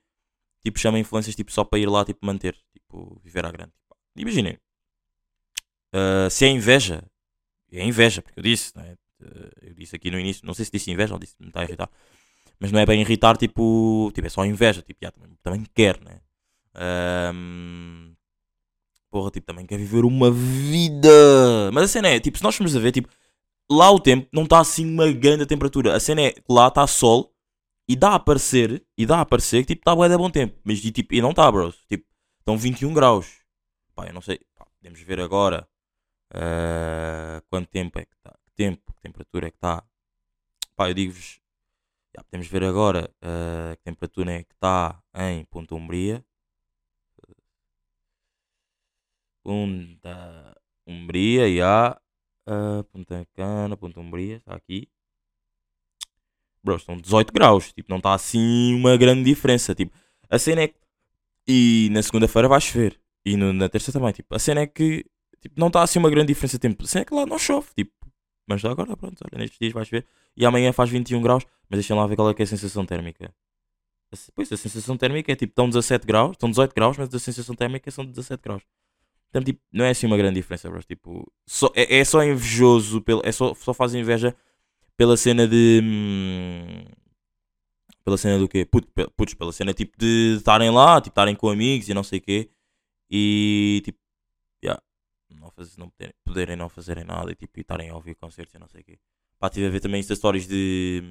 tipo, 0.63 0.79
chamam 0.79 0.99
influências, 0.99 1.35
tipo, 1.35 1.51
só 1.51 1.63
para 1.63 1.79
ir 1.79 1.89
lá, 1.89 2.05
tipo, 2.05 2.25
manter, 2.25 2.55
tipo, 2.73 3.19
viver 3.23 3.45
à 3.45 3.51
grande. 3.51 3.71
Imaginem, 4.15 4.57
ah, 5.93 6.29
se 6.29 6.45
é 6.45 6.49
inveja, 6.49 7.03
é 7.79 7.85
inveja, 7.85 8.21
porque 8.21 8.39
eu 8.39 8.43
disse, 8.43 8.75
né? 8.75 8.95
Ah, 9.23 9.49
eu 9.61 9.73
disse 9.73 9.95
aqui 9.95 10.11
no 10.11 10.19
início, 10.19 10.45
não 10.45 10.53
sei 10.53 10.65
se 10.65 10.71
disse 10.71 10.91
inveja 10.91 11.13
ou 11.13 11.19
disse 11.19 11.35
me 11.39 11.47
está 11.47 11.61
a 11.61 11.63
irritar, 11.63 11.89
mas 12.59 12.71
não 12.71 12.79
é 12.79 12.85
bem 12.85 13.01
irritar, 13.01 13.37
tipo, 13.37 14.11
tipo 14.13 14.27
é 14.27 14.29
só 14.29 14.45
inveja, 14.45 14.81
tipo, 14.81 14.99
já, 15.01 15.11
também, 15.11 15.37
também 15.43 15.65
quer, 15.73 15.99
né? 16.01 16.21
Ahm, 16.75 18.13
porra, 19.09 19.31
tipo, 19.31 19.45
também 19.45 19.65
quer 19.65 19.77
viver 19.77 20.05
uma 20.05 20.31
vida, 20.31 21.71
mas 21.73 21.83
a 21.85 21.87
cena 21.87 22.09
é, 22.09 22.19
tipo, 22.19 22.37
se 22.37 22.43
nós 22.43 22.55
formos 22.55 22.75
a 22.75 22.79
ver, 22.79 22.91
tipo, 22.91 23.09
lá 23.71 23.89
o 23.91 23.99
tempo 23.99 24.27
não 24.31 24.43
está 24.43 24.59
assim 24.59 24.85
uma 24.85 25.11
grande 25.11 25.45
temperatura. 25.45 25.95
A 25.95 25.99
cena 25.99 26.21
é 26.21 26.31
que 26.31 26.43
lá 26.49 26.67
está 26.67 26.85
sol 26.85 27.33
e 27.87 27.95
dá 27.95 28.15
a 28.15 28.19
parecer, 28.19 28.85
e 28.97 29.05
dá 29.05 29.21
a 29.21 29.25
parecer 29.25 29.61
que 29.61 29.75
tipo 29.75 29.81
está 29.81 29.95
bué 29.95 30.09
de 30.09 30.17
bom 30.17 30.29
tempo. 30.29 30.59
Mas 30.63 30.83
e, 30.83 30.91
tipo, 30.91 31.13
e 31.13 31.21
não 31.21 31.31
está, 31.31 31.51
bros. 31.51 31.75
Tipo, 31.87 32.05
estão 32.39 32.57
21 32.57 32.93
graus. 32.93 33.27
Pá, 33.95 34.07
eu 34.07 34.13
não 34.13 34.21
sei. 34.21 34.39
Pá, 34.55 34.65
podemos 34.77 34.99
ver 35.01 35.19
agora 35.19 35.67
ah, 36.33 37.41
quanto 37.49 37.69
tempo 37.69 37.99
é 37.99 38.05
que 38.05 38.13
está. 38.15 38.31
Que 38.45 38.51
tempo, 38.55 38.93
que 38.93 39.01
temperatura 39.01 39.47
é 39.47 39.51
que 39.51 39.57
está. 39.57 39.83
Pá, 40.75 40.89
eu 40.89 40.93
digo-vos. 40.93 41.39
Já 42.15 42.23
podemos 42.23 42.47
ver 42.47 42.63
agora 42.63 43.09
ah, 43.21 43.75
que 43.77 43.83
temperatura 43.83 44.31
é 44.33 44.43
que 44.43 44.53
está 44.53 45.01
em 45.15 45.45
Ponta 45.45 45.75
Umbria. 45.75 46.23
Ponta 49.43 50.55
Umbria, 50.87 51.53
já. 51.55 51.99
Uh, 52.47 52.83
Punta 52.85 53.25
Cana, 53.33 53.77
Ponta 53.77 53.99
Umbria, 53.99 54.37
está 54.37 54.55
aqui. 54.55 54.89
Bro, 56.63 56.75
estão 56.75 56.97
18 56.97 57.31
graus. 57.33 57.71
Tipo, 57.73 57.89
não 57.89 57.97
está 57.97 58.13
assim 58.13 58.73
uma 58.75 58.97
grande 58.97 59.23
diferença. 59.23 59.73
Tipo, 59.73 59.95
a 60.29 60.37
cena 60.37 60.61
é 60.63 60.67
que. 60.67 60.75
E 61.47 61.89
na 61.91 62.03
segunda-feira 62.03 62.47
vai 62.47 62.61
chover. 62.61 62.99
E 63.25 63.35
no- 63.35 63.53
na 63.53 63.67
terça 63.69 63.91
também. 63.91 64.11
Tipo, 64.11 64.35
a 64.35 64.39
cena 64.39 64.61
é 64.61 64.67
que. 64.67 65.05
Tipo, 65.41 65.59
não 65.59 65.67
está 65.67 65.81
assim 65.81 65.99
uma 65.99 66.09
grande 66.09 66.27
diferença 66.27 66.57
de 66.57 66.61
tempo. 66.61 66.85
Cena 66.85 67.01
é 67.01 67.05
que 67.05 67.13
lá 67.13 67.25
não 67.25 67.39
chove. 67.39 67.67
Tipo, 67.75 67.91
mas 68.47 68.63
agora, 68.65 68.95
pronto, 68.95 69.17
olha, 69.23 69.39
nestes 69.41 69.59
dias 69.59 69.73
vai 69.73 69.85
chover. 69.85 70.05
E 70.35 70.45
amanhã 70.45 70.71
faz 70.71 70.89
21 70.89 71.21
graus. 71.21 71.45
Mas 71.69 71.79
deixem 71.79 71.95
lá 71.95 72.05
ver 72.05 72.15
qual 72.15 72.29
é 72.29 72.33
que 72.33 72.41
é 72.41 72.45
a 72.45 72.47
sensação 72.47 72.85
térmica. 72.85 73.33
Pois, 74.35 74.51
a 74.51 74.57
sensação 74.57 74.97
térmica 74.97 75.31
é 75.31 75.35
tipo, 75.35 75.51
estão 75.51 75.69
17 75.69 76.05
graus, 76.05 76.31
estão 76.31 76.49
18 76.49 76.75
graus, 76.75 76.97
mas 76.97 77.13
a 77.13 77.19
sensação 77.19 77.55
térmica 77.55 77.89
são 77.89 78.05
17 78.05 78.41
graus. 78.43 78.61
Então, 79.29 79.41
tipo, 79.41 79.61
não 79.71 79.85
é 79.85 79.91
assim 79.91 80.05
uma 80.05 80.17
grande 80.17 80.35
diferença, 80.35 80.69
bros. 80.69 80.85
Tipo, 80.85 81.31
só, 81.47 81.71
é, 81.73 81.99
é 81.99 82.03
só 82.03 82.21
invejoso, 82.21 83.01
pelo, 83.01 83.21
é 83.23 83.31
só, 83.31 83.53
só 83.55 83.73
faz 83.73 83.95
inveja 83.95 84.35
pela 84.97 85.15
cena 85.15 85.47
de. 85.47 85.79
hum, 85.81 86.83
pela 88.03 88.17
cena 88.17 88.37
do 88.37 88.47
quê? 88.49 88.65
Putz, 88.65 89.33
pela 89.33 89.53
cena 89.53 89.73
tipo 89.73 89.97
de 89.97 90.35
estarem 90.37 90.69
lá, 90.69 90.99
tipo, 90.99 91.13
estarem 91.13 91.35
com 91.35 91.49
amigos 91.49 91.87
e 91.87 91.93
não 91.93 92.03
sei 92.03 92.19
o 92.19 92.21
quê. 92.21 92.49
E 93.09 93.81
tipo, 93.85 93.99
não, 95.35 95.51
faz, 95.51 95.77
não 95.77 95.89
poderem, 95.89 96.13
poderem 96.23 96.55
não 96.55 96.69
fazerem 96.69 97.03
nada 97.03 97.31
e 97.31 97.35
tipo, 97.35 97.59
estarem 97.59 97.89
a 97.89 97.95
ouvir 97.95 98.15
concertos 98.15 98.53
e 98.55 98.59
não 98.59 98.67
sei 98.67 98.81
o 98.81 98.83
quê. 98.85 98.99
Pá, 99.39 99.47
estive 99.47 99.67
a 99.67 99.69
ver 99.69 99.79
também 99.79 99.99
Insta 99.99 100.15
Stories 100.15 100.47
de. 100.47 101.01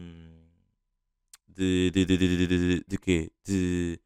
De. 1.49 1.91
De. 1.91 2.05
De. 2.07 2.17
De. 2.17 2.29
De. 2.29 2.47
De. 2.47 2.85
de, 2.87 2.99
quê? 2.99 3.33
De 3.45 4.01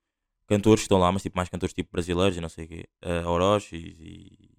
cantores 0.47 0.81
que 0.83 0.85
estão 0.87 0.99
lá, 0.99 1.11
mas 1.13 1.23
tipo 1.23 1.37
mais 1.37 1.49
cantores 1.49 1.75
tipo 1.75 1.91
brasileiros 1.93 2.37
e 2.37 2.41
não 2.41 2.49
sei 2.49 2.65
o 2.67 2.69
quê. 2.69 2.89
Uh, 3.05 3.29
Orochi 3.29 3.77
e, 3.77 4.51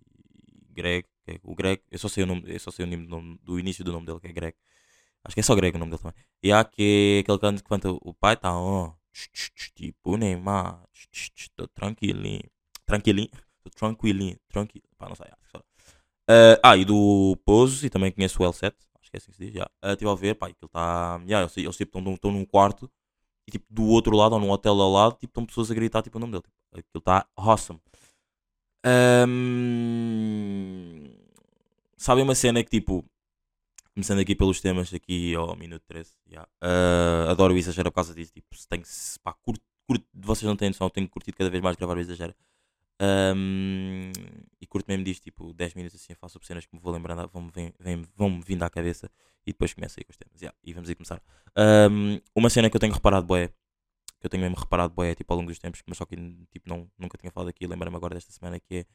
e 0.70 0.74
Greg. 0.74 1.06
é- 1.28 1.40
O 1.44 1.56
Greg, 1.56 1.82
eu 1.92 2.00
só 2.00 2.08
sei 2.10 2.24
o 2.24 2.28
nome, 2.28 2.44
eu 2.48 2.60
só 2.60 2.72
sei 2.72 2.86
o 2.86 2.88
nome, 2.90 3.08
nome- 3.08 3.40
do 3.44 3.60
início 3.60 3.84
do 3.84 3.92
nome 3.92 4.06
dele, 4.06 4.20
que 4.20 4.28
é 4.28 4.34
Greg. 4.34 4.56
Acho 5.24 5.36
que 5.36 5.40
é 5.42 5.44
só 5.44 5.56
Greg 5.56 5.76
o 5.76 5.80
nome 5.80 5.92
dele 5.92 6.04
também. 6.04 6.16
E 6.44 6.52
há 6.52 6.64
que 6.66 7.18
é 7.20 7.22
aquele 7.22 7.40
canto 7.40 7.64
que 7.64 7.70
canta 7.70 7.92
o 7.92 8.14
pai 8.14 8.38
tá 8.38 8.56
on. 8.58 8.94
tch, 9.14 9.72
Tipo 9.76 10.18
Neymar. 10.18 10.84
Tô 11.56 11.68
tranquilinho. 11.68 12.44
Tranquilinho. 12.86 13.30
Tô 13.64 13.70
tranquilinho. 13.72 14.38
Tranquilo. 14.50 14.86
Pá, 14.98 15.08
não 15.10 15.16
sei. 15.16 15.28
que. 15.28 15.58
Uh, 15.58 16.58
ah, 16.64 16.76
e 16.78 16.84
do 16.86 17.38
Pouso, 17.46 17.86
e 17.86 17.90
também 17.90 18.12
conheço 18.12 18.42
o 18.42 18.46
L7. 18.46 18.74
Acho 19.00 19.12
que 19.12 19.18
é 19.18 19.18
assim 19.18 19.32
que 19.32 19.38
se 19.38 19.46
diz. 19.46 19.54
já. 19.54 19.66
Uh, 19.84 19.92
Estive 19.92 20.10
a 20.10 20.16
ver, 20.16 20.36
pá, 20.36 20.48
aquilo 20.48 20.66
está. 20.66 21.20
Yeah, 21.26 21.42
eles 21.44 21.58
eles, 21.58 21.78
tipo, 21.78 22.00
estão 22.10 22.32
num 22.32 22.46
quarto 22.46 22.90
e 23.48 23.52
tipo 23.52 23.66
do 23.70 23.86
outro 23.86 24.16
lado, 24.16 24.34
ou 24.34 24.40
num 24.40 24.50
hotel 24.52 24.80
ao 24.82 24.92
lado, 24.92 25.14
tipo, 25.14 25.32
estão 25.32 25.46
pessoas 25.46 25.70
a 25.72 25.76
gritar 25.76 26.02
tipo, 26.02 26.18
o 26.18 26.22
nome 26.22 26.32
dele. 26.34 26.44
Tipo, 26.44 26.56
aquilo 26.72 27.00
está 27.00 27.28
awesome. 27.36 27.80
Ahm, 28.84 30.06
Sabem 31.98 32.24
uma 32.24 32.36
cena 32.36 32.64
que 32.64 32.70
tipo. 32.70 33.04
Começando 33.94 34.20
aqui 34.20 34.36
pelos 34.36 34.60
temas, 34.60 34.94
aqui 34.94 35.34
ao 35.36 35.56
minuto 35.56 35.82
13. 35.88 36.12
yeah. 36.30 36.48
Ah, 36.62 37.32
adoro 37.32 37.54
o 37.54 37.58
exagero 37.58 37.90
por 37.92 37.96
causa 37.96 38.14
disso. 38.14 38.34
Tipo, 38.34 38.56
se 38.56 38.68
se, 38.84 39.20
pá, 39.20 39.34
curto, 39.34 39.64
curto, 39.88 40.06
vocês 40.14 40.44
não 40.48 40.56
têm 40.56 40.70
noção, 40.70 40.90
tenho 40.90 41.08
curtido 41.10 41.38
cada 41.38 41.50
vez 41.50 41.64
mais 41.64 41.78
gravar 41.78 41.96
o 41.98 42.00
exagero. 42.02 42.36
Ahm, 43.00 44.12
e 44.62 44.66
curto 44.68 44.88
mesmo 44.88 45.04
disto, 45.04 45.24
tipo, 45.24 45.54
10 45.54 45.74
minutos 45.74 46.00
assim, 46.00 46.14
eu 46.14 46.18
faço 46.18 46.40
cenas 46.44 46.66
que 46.66 46.76
me 46.76 46.82
vou 46.82 46.94
lembrando, 46.94 47.28
vão-me 47.30 47.52
vem, 47.52 47.74
vem, 47.80 48.06
vindo 48.42 48.64
à 48.64 48.70
cabeça 48.70 49.12
e 49.46 49.52
depois 49.52 49.74
começo 49.74 50.00
aí 50.00 50.06
com 50.06 50.12
os 50.12 50.18
temas. 50.18 50.42
Yeah, 50.42 50.58
e 50.64 50.74
vamos 50.74 50.90
aí 50.90 50.96
começar. 50.96 51.22
Ahm, 51.56 52.20
uma 52.36 52.50
cena 52.50 52.70
que 52.70 52.76
eu 52.76 52.80
tenho 52.80 52.94
reparado, 52.94 53.28
boé, 53.28 53.50
que 54.20 54.26
eu 54.26 54.30
tenho 54.30 54.44
mesmo 54.44 54.58
reparado, 54.58 54.94
boé, 54.94 55.16
tipo, 55.16 55.32
ao 55.34 55.38
longo 55.40 55.50
dos 55.50 55.60
tempos, 55.60 55.82
mas 55.88 55.98
só 55.98 56.06
que 56.06 56.16
tipo, 56.52 56.70
não, 56.70 56.90
nunca 56.98 57.18
tinha 57.18 57.32
falado 57.32 57.50
aqui, 57.50 57.68
lembrei-me 57.68 57.98
agora 57.98 58.16
desta 58.16 58.32
semana, 58.32 58.60
que 58.60 58.78
é. 58.78 58.86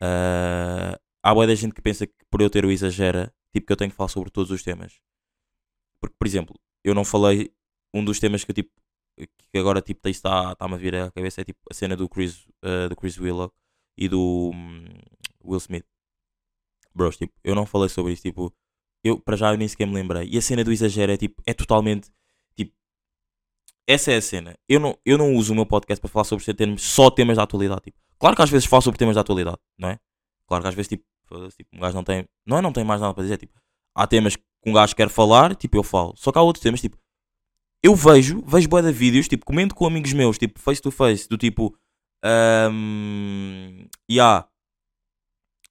ah, 0.00 1.00
há 1.22 1.34
boé 1.34 1.46
da 1.46 1.54
gente 1.54 1.74
que 1.74 1.82
pensa 1.82 2.06
que 2.06 2.14
por 2.30 2.40
eu 2.42 2.50
ter 2.50 2.64
o 2.64 2.70
exagera, 2.70 3.34
tipo, 3.52 3.66
que 3.66 3.72
eu 3.72 3.76
tenho 3.76 3.90
que 3.90 3.96
falar 3.96 4.08
sobre 4.08 4.30
todos 4.30 4.50
os 4.50 4.62
temas. 4.62 5.00
Porque, 6.00 6.16
por 6.18 6.26
exemplo, 6.26 6.58
eu 6.84 6.94
não 6.94 7.04
falei, 7.04 7.54
um 7.94 8.04
dos 8.04 8.18
temas 8.18 8.44
que 8.44 8.50
eu, 8.50 8.54
tipo, 8.54 8.70
que 9.16 9.58
agora, 9.58 9.80
tipo, 9.80 10.08
está-me 10.08 10.74
a 10.74 10.76
vir 10.76 10.94
à 10.94 11.10
cabeça 11.10 11.40
é, 11.40 11.44
tipo, 11.44 11.60
a 11.70 11.74
cena 11.74 11.96
do 11.96 12.08
Chris, 12.08 12.46
ah, 12.62 12.88
do 12.88 12.96
Chris 12.96 13.18
Willock 13.18 13.54
e 13.96 14.08
do 14.08 14.50
hum, 14.54 14.84
Will 15.44 15.58
Smith. 15.58 15.84
Bros, 16.94 17.16
tipo, 17.16 17.32
eu 17.44 17.54
não 17.54 17.66
falei 17.66 17.88
sobre 17.88 18.12
isso, 18.12 18.22
tipo, 18.22 18.52
eu 19.04 19.18
para 19.18 19.36
já 19.36 19.52
eu 19.52 19.58
nem 19.58 19.68
sequer 19.68 19.86
me 19.86 19.94
lembrei. 19.94 20.28
E 20.30 20.38
a 20.38 20.42
cena 20.42 20.62
do 20.62 20.72
exagero 20.72 21.12
é 21.12 21.16
tipo, 21.16 21.42
é 21.46 21.52
totalmente 21.52 22.10
tipo. 22.56 22.72
Essa 23.86 24.12
é 24.12 24.16
a 24.16 24.22
cena. 24.22 24.56
Eu 24.68 24.78
não, 24.80 24.96
eu 25.04 25.18
não 25.18 25.34
uso 25.34 25.52
o 25.52 25.56
meu 25.56 25.66
podcast 25.66 26.00
para 26.00 26.10
falar 26.10 26.24
sobre 26.24 26.44
termos, 26.54 26.82
só 26.82 27.10
temas 27.10 27.36
da 27.36 27.42
atualidade. 27.42 27.82
Tipo. 27.82 27.98
Claro 28.18 28.36
que 28.36 28.42
às 28.42 28.50
vezes 28.50 28.66
falo 28.66 28.82
sobre 28.82 28.98
temas 28.98 29.16
da 29.16 29.22
atualidade, 29.22 29.58
não 29.76 29.88
é? 29.88 29.98
Claro 30.46 30.62
que 30.62 30.68
às 30.68 30.74
vezes 30.74 30.88
tipo, 30.88 31.04
tipo 31.56 31.76
um 31.76 31.80
gajo 31.80 31.94
não 31.94 32.04
tem. 32.04 32.24
Não 32.46 32.58
é 32.58 32.62
não 32.62 32.72
tem 32.72 32.84
mais 32.84 33.00
nada 33.00 33.12
para 33.12 33.24
dizer. 33.24 33.38
Tipo, 33.38 33.58
há 33.94 34.06
temas 34.06 34.36
que 34.36 34.42
um 34.64 34.72
gajo 34.72 34.94
quer 34.94 35.08
falar, 35.08 35.56
tipo, 35.56 35.76
eu 35.76 35.82
falo. 35.82 36.14
Só 36.16 36.30
que 36.30 36.38
há 36.38 36.42
outros 36.42 36.62
temas, 36.62 36.80
tipo, 36.80 36.96
eu 37.82 37.94
vejo, 37.94 38.42
vejo 38.46 38.68
bué 38.68 38.82
de 38.82 38.92
vídeos, 38.92 39.28
tipo, 39.28 39.44
comento 39.44 39.74
com 39.74 39.86
amigos 39.86 40.12
meus, 40.12 40.38
tipo, 40.38 40.60
face 40.60 40.80
to 40.80 40.90
face, 40.90 41.28
do 41.28 41.36
tipo, 41.36 41.76
um, 42.24 43.84
yeah, 44.10 44.48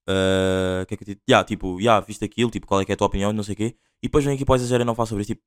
uh, 0.09 0.85
que 0.85 0.93
é 0.93 0.97
que? 0.97 1.17
Yeah, 1.29 1.45
tipo, 1.47 1.79
yeah, 1.79 2.05
viste 2.05 2.25
aquilo, 2.25 2.51
tipo, 2.51 2.67
qual 2.67 2.81
é 2.81 2.85
que 2.85 2.91
é 2.91 2.95
a 2.95 2.97
tua 2.97 3.07
opinião, 3.07 3.31
não 3.31 3.43
sei 3.43 3.53
o 3.53 3.57
quê, 3.57 3.75
e 4.03 4.07
depois 4.07 4.25
vem 4.25 4.35
aqui 4.35 4.43
para 4.45 4.53
o 4.53 4.55
exagero 4.57 4.83
e 4.83 4.85
não 4.85 4.95
falo 4.95 5.07
sobre 5.07 5.21
isso, 5.21 5.33
tipo, 5.33 5.43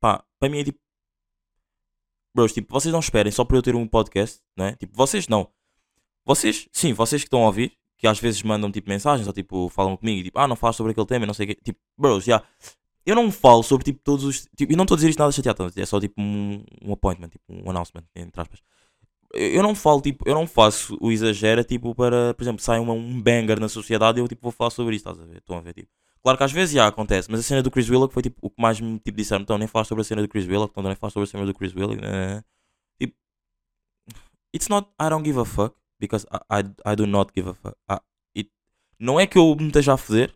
pá, 0.00 0.24
para 0.38 0.48
mim 0.48 0.60
é 0.60 0.64
tipo, 0.64 0.78
bros, 2.34 2.52
tipo, 2.52 2.72
vocês 2.72 2.92
não 2.92 3.00
esperem 3.00 3.32
só 3.32 3.44
por 3.44 3.56
eu 3.56 3.62
ter 3.62 3.74
um 3.74 3.86
podcast, 3.86 4.40
não 4.56 4.66
é? 4.66 4.76
Tipo, 4.76 4.96
vocês 4.96 5.28
não, 5.28 5.50
vocês, 6.24 6.68
sim, 6.72 6.92
vocês 6.92 7.22
que 7.22 7.26
estão 7.26 7.42
a 7.42 7.46
ouvir, 7.46 7.76
que 7.98 8.06
às 8.06 8.18
vezes 8.20 8.42
mandam 8.42 8.70
tipo 8.70 8.88
mensagens 8.90 9.26
ou 9.26 9.32
tipo 9.32 9.68
falam 9.70 9.96
comigo 9.96 10.20
e 10.20 10.24
tipo, 10.24 10.38
ah, 10.38 10.46
não 10.48 10.56
falas 10.56 10.76
sobre 10.76 10.92
aquele 10.92 11.06
tema, 11.06 11.26
não 11.26 11.34
sei 11.34 11.44
o 11.44 11.48
quê, 11.48 11.58
tipo, 11.62 11.78
bros, 11.96 12.24
já, 12.24 12.42
eu 13.06 13.14
não 13.14 13.30
falo 13.30 13.62
sobre 13.62 13.84
tipo 13.84 14.00
todos 14.02 14.24
os, 14.24 14.46
tipo, 14.56 14.72
e 14.72 14.76
não 14.76 14.84
estou 14.84 14.94
a 14.94 14.98
dizer 14.98 15.08
isto 15.10 15.18
nada 15.18 15.32
chateado, 15.32 15.72
é 15.76 15.86
só 15.86 16.00
tipo 16.00 16.20
um, 16.20 16.62
um 16.82 16.92
appointment, 16.92 17.28
tipo 17.30 17.44
um 17.48 17.70
announcement, 17.70 18.04
entre 18.14 18.40
aspas. 18.40 18.60
Eu 19.34 19.62
não 19.62 19.74
falo, 19.74 20.00
tipo, 20.00 20.26
eu 20.28 20.34
não 20.34 20.46
faço 20.46 20.96
o 21.00 21.10
exagero, 21.12 21.62
tipo, 21.64 21.94
para, 21.94 22.32
por 22.34 22.42
exemplo, 22.42 22.62
sai 22.62 22.78
uma, 22.78 22.92
um 22.94 23.20
banger 23.20 23.60
na 23.60 23.68
sociedade 23.68 24.18
e 24.18 24.22
eu, 24.22 24.28
tipo, 24.28 24.42
vou 24.42 24.52
falar 24.52 24.70
sobre 24.70 24.96
isso, 24.96 25.08
estás 25.08 25.20
a 25.20 25.30
ver? 25.30 25.38
Estão 25.38 25.58
a 25.58 25.60
ver, 25.60 25.74
tipo. 25.74 25.88
Claro 26.22 26.38
que 26.38 26.44
às 26.44 26.52
vezes 26.52 26.74
já 26.74 26.86
acontece, 26.86 27.30
mas 27.30 27.40
a 27.40 27.42
cena 27.42 27.62
do 27.62 27.70
Chris 27.70 27.88
Willock 27.90 28.14
foi, 28.14 28.22
tipo, 28.22 28.36
o 28.40 28.48
que 28.50 28.60
mais 28.62 28.80
me, 28.80 28.98
tipo, 28.98 29.16
disseram, 29.18 29.42
então 29.42 29.58
nem 29.58 29.68
falas 29.68 29.88
sobre 29.88 30.02
a 30.02 30.04
cena 30.04 30.22
do 30.22 30.28
Chris 30.28 30.46
Willock, 30.46 30.70
então 30.72 30.82
nem 30.82 30.94
falas 30.96 31.12
sobre 31.12 31.28
a 31.28 31.30
cena 31.30 31.44
do 31.46 31.52
Chris 31.54 31.74
Willock, 31.74 32.00
né? 32.00 32.42
Tipo, 32.98 33.14
it's 34.54 34.68
not, 34.68 34.88
I 34.98 35.08
don't 35.10 35.24
give 35.24 35.38
a 35.38 35.44
fuck, 35.44 35.74
because 36.00 36.26
I, 36.32 36.60
I, 36.60 36.92
I 36.92 36.96
do 36.96 37.06
not 37.06 37.32
give 37.34 37.48
a 37.48 37.54
fuck. 37.54 37.76
I- 37.90 38.00
it- 38.36 38.50
não 38.98 39.20
é 39.20 39.26
que 39.26 39.38
eu 39.38 39.54
me 39.56 39.66
esteja 39.68 39.94
a 39.94 39.96
foder, 39.96 40.32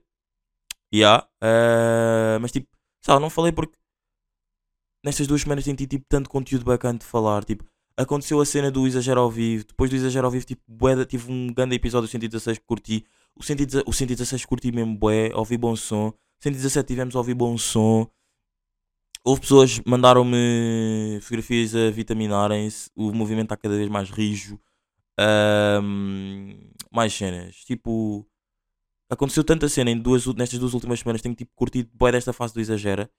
yeah, 0.92 1.26
eh, 1.42 2.38
mas, 2.40 2.52
tipo, 2.52 2.68
sabe, 3.00 3.20
não 3.20 3.30
falei 3.30 3.52
porque 3.52 3.76
nestas 5.04 5.26
duas 5.26 5.42
semanas 5.42 5.64
tenho 5.64 5.76
tido, 5.76 5.90
tipo, 5.90 6.06
tanto 6.08 6.30
conteúdo 6.30 6.64
bacana 6.64 6.98
de 6.98 7.04
falar, 7.04 7.44
tipo, 7.44 7.64
aconteceu 7.96 8.40
a 8.40 8.46
cena 8.46 8.70
do 8.70 8.86
exagero 8.86 9.20
ao 9.20 9.30
vivo, 9.30 9.64
depois 9.66 9.90
do 9.90 9.96
exagero 9.96 10.26
ao 10.26 10.30
vivo, 10.30 10.46
tipo, 10.46 10.62
bué, 10.66 11.04
tive 11.04 11.30
um 11.30 11.48
grande 11.52 11.76
episódio 11.76 12.08
do 12.08 12.10
116 12.10 12.58
que 12.58 12.64
curti, 12.64 13.04
o 13.34 13.42
116, 13.42 13.84
o 13.86 13.92
116 13.92 14.44
curti 14.44 14.72
mesmo 14.72 14.96
bué, 14.96 15.30
ouvi 15.34 15.56
bom 15.56 15.76
som, 15.76 16.12
117 16.40 16.86
tivemos 16.86 17.14
a 17.14 17.18
ouvir 17.18 17.34
bom 17.34 17.56
som, 17.58 18.06
houve 19.24 19.40
pessoas 19.42 19.78
que 19.78 19.88
mandaram-me 19.88 21.18
fotografias 21.22 21.74
a 21.74 21.90
vitaminarem-se, 21.90 22.90
o 22.96 23.12
movimento 23.12 23.46
está 23.46 23.56
cada 23.56 23.76
vez 23.76 23.88
mais 23.88 24.10
rijo, 24.10 24.58
Ahm, 25.22 26.56
mais 26.90 27.12
cenas, 27.12 27.56
tipo, 27.66 28.26
aconteceu 29.10 29.42
tanta 29.42 29.68
cena 29.68 29.90
em 29.90 29.98
duas, 29.98 30.24
nestas 30.26 30.58
duas 30.58 30.72
últimas 30.72 31.00
semanas, 31.00 31.20
tenho 31.20 31.34
tipo 31.34 31.50
curtido 31.54 31.90
bué 31.92 32.12
desta 32.12 32.32
fase 32.32 32.54
do 32.54 32.60
exagera, 32.60 33.10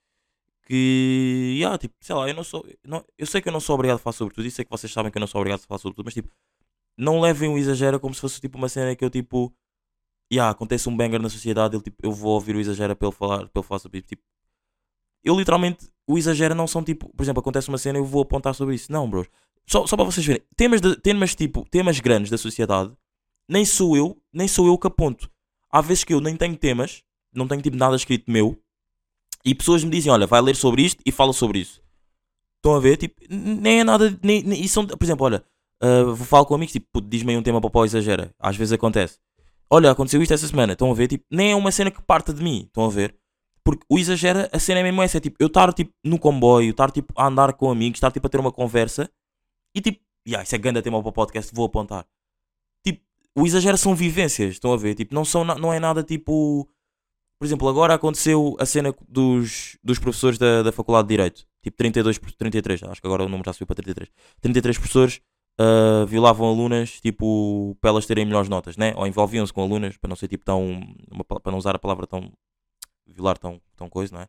que, 0.65 1.55
yeah, 1.57 1.77
tipo, 1.77 1.93
sei 1.99 2.15
lá, 2.15 2.29
eu 2.29 2.33
não 2.33 2.43
sou, 2.45 2.65
não, 2.83 3.03
eu 3.17 3.27
sei 3.27 3.41
que 3.41 3.49
eu 3.49 3.53
não 3.53 3.59
sou 3.59 3.75
obrigado 3.75 3.97
a 3.97 3.99
falar 3.99 4.13
sobre 4.13 4.33
tudo, 4.33 4.47
e 4.47 4.51
sei 4.51 4.63
que 4.63 4.71
vocês 4.71 4.91
sabem 4.91 5.11
que 5.11 5.17
eu 5.17 5.19
não 5.19 5.27
sou 5.27 5.41
obrigado 5.41 5.59
a 5.59 5.67
falar 5.67 5.79
sobre 5.79 5.97
tudo, 5.97 6.05
mas 6.05 6.13
tipo, 6.13 6.29
não 6.97 7.19
levem 7.19 7.49
o 7.49 7.57
exagero 7.57 7.99
como 7.99 8.13
se 8.13 8.21
fosse 8.21 8.39
tipo 8.39 8.57
uma 8.57 8.69
cena 8.69 8.95
que 8.95 9.03
eu 9.03 9.09
tipo, 9.09 9.53
yeah, 10.31 10.49
acontece 10.49 10.87
um 10.87 10.95
banger 10.95 11.21
na 11.21 11.29
sociedade, 11.29 11.75
ele, 11.75 11.83
tipo, 11.83 11.97
eu 12.01 12.11
vou 12.13 12.33
ouvir 12.33 12.55
o 12.55 12.59
exagero 12.59 12.95
para 12.95 13.07
ele 13.09 13.15
falar, 13.15 13.41
ele 13.41 13.63
falar 13.63 13.79
sobre 13.79 13.99
isso, 13.99 14.07
tipo, 14.07 14.23
eu 15.23 15.37
literalmente, 15.37 15.89
o 16.07 16.17
exagero 16.17 16.55
não 16.55 16.67
são 16.67 16.83
tipo, 16.83 17.09
por 17.09 17.23
exemplo, 17.23 17.41
acontece 17.41 17.67
uma 17.67 17.77
cena 17.77 17.97
e 17.97 18.01
eu 18.01 18.05
vou 18.05 18.21
apontar 18.21 18.55
sobre 18.55 18.75
isso, 18.75 18.91
não, 18.91 19.09
bros, 19.09 19.27
só, 19.65 19.85
só 19.85 19.95
para 19.95 20.05
vocês 20.05 20.25
verem, 20.25 20.41
temas, 20.55 20.79
de, 20.79 20.95
temas 20.95 21.35
tipo, 21.35 21.67
temas 21.69 21.99
grandes 21.99 22.31
da 22.31 22.37
sociedade, 22.37 22.95
nem 23.47 23.65
sou 23.65 23.97
eu, 23.97 24.17
nem 24.31 24.47
sou 24.47 24.67
eu 24.67 24.77
que 24.77 24.87
aponto, 24.87 25.30
há 25.71 25.81
vezes 25.81 26.03
que 26.03 26.13
eu 26.13 26.21
nem 26.21 26.35
tenho 26.35 26.55
temas, 26.57 27.03
não 27.33 27.47
tenho 27.47 27.61
tipo 27.61 27.77
nada 27.77 27.95
escrito 27.95 28.29
meu, 28.29 28.59
e 29.45 29.55
pessoas 29.55 29.83
me 29.83 29.89
dizem, 29.89 30.11
olha, 30.11 30.27
vai 30.27 30.41
ler 30.41 30.55
sobre 30.55 30.83
isto 30.83 31.01
e 31.05 31.11
fala 31.11 31.33
sobre 31.33 31.59
isso. 31.59 31.81
Estão 32.57 32.75
a 32.75 32.79
ver? 32.79 32.97
Tipo, 32.97 33.15
nem 33.29 33.79
é 33.79 33.83
nada. 33.83 34.17
Nem, 34.21 34.43
nem, 34.43 34.67
são, 34.67 34.85
por 34.85 35.03
exemplo, 35.03 35.25
olha, 35.25 35.43
ah, 35.81 36.03
vou 36.03 36.15
falar 36.27 36.45
com 36.45 36.53
amigos, 36.53 36.73
tipo, 36.73 36.87
"Puto, 36.93 37.07
diz-me 37.09 37.31
aí 37.31 37.37
um 37.37 37.41
tema 37.43 37.59
para 37.59 37.79
o 37.79 37.85
exagera. 37.85 38.33
Às 38.39 38.55
vezes 38.55 38.71
acontece. 38.71 39.17
Olha, 39.69 39.89
aconteceu 39.89 40.21
isto 40.21 40.33
essa 40.33 40.47
semana. 40.47 40.73
Estão 40.73 40.91
a 40.91 40.93
ver? 40.93 41.07
Tipo, 41.07 41.25
nem 41.31 41.51
é 41.51 41.55
uma 41.55 41.71
cena 41.71 41.89
que 41.89 42.01
parta 42.03 42.33
de 42.33 42.43
mim. 42.43 42.65
Estão 42.67 42.85
a 42.85 42.89
ver? 42.89 43.15
Porque 43.63 43.83
o 43.89 43.97
exagera, 43.97 44.49
a 44.53 44.59
cena 44.59 44.79
é 44.81 44.83
mesmo 44.83 45.01
essa. 45.01 45.17
É 45.17 45.21
tipo, 45.21 45.37
eu 45.39 45.47
estar 45.47 45.73
tipo, 45.73 45.91
no 46.03 46.19
comboio, 46.19 46.69
estar 46.71 46.91
tipo, 46.91 47.13
a 47.17 47.27
andar 47.27 47.53
com 47.53 47.71
amigos, 47.71 47.97
estar 47.97 48.11
tipo, 48.11 48.27
a 48.27 48.29
ter 48.29 48.39
uma 48.39 48.51
conversa 48.51 49.09
e 49.75 49.81
tipo, 49.81 49.99
yeah, 50.27 50.43
isso 50.43 50.55
é 50.55 50.57
grande 50.57 50.81
tema 50.81 50.99
para 51.01 51.09
o 51.09 51.13
podcast, 51.13 51.53
vou 51.53 51.65
apontar. 51.65 52.05
O 53.35 53.45
exagero 53.45 53.77
são 53.77 53.95
vivências. 53.95 54.53
Estão 54.53 54.73
a 54.73 54.77
ver? 54.77 54.95
Tipo, 54.95 55.13
não, 55.15 55.23
são, 55.25 55.43
não 55.45 55.71
é 55.73 55.79
nada 55.79 56.03
tipo. 56.03 56.67
Por 57.39 57.45
exemplo, 57.45 57.67
agora 57.67 57.95
aconteceu 57.95 58.55
a 58.59 58.65
cena 58.65 58.93
dos, 59.09 59.77
dos 59.83 59.97
professores 59.99 60.37
da, 60.37 60.61
da 60.63 60.71
Faculdade 60.71 61.07
de 61.07 61.13
Direito. 61.13 61.47
Tipo 61.63 61.77
32 61.77 62.17
por 62.17 62.31
33, 62.31 62.83
acho 62.83 63.01
que 63.01 63.07
agora 63.07 63.23
o 63.23 63.29
número 63.29 63.47
já 63.47 63.53
subiu 63.53 63.67
para 63.67 63.75
33. 63.75 64.09
33 64.41 64.77
professores 64.77 65.21
ah, 65.59 66.05
violavam 66.07 66.47
alunas, 66.47 66.99
tipo, 67.01 67.75
para 67.81 67.89
elas 67.91 68.05
terem 68.05 68.25
melhores 68.25 68.49
notas, 68.49 68.77
né? 68.77 68.93
Ou 68.95 69.07
envolviam-se 69.07 69.51
com 69.53 69.61
alunas, 69.63 69.97
para 69.97 70.09
não 70.09 70.15
ser 70.15 70.27
tipo 70.27 70.45
tão. 70.45 70.81
uma 71.11 71.23
pa- 71.23 71.39
para 71.39 71.51
não 71.51 71.57
usar 71.59 71.75
a 71.75 71.79
palavra 71.79 72.05
tão. 72.07 72.31
violar 73.07 73.37
tão, 73.37 73.61
tão 73.77 73.89
coisa, 73.89 74.13
não 74.15 74.21
é? 74.21 74.27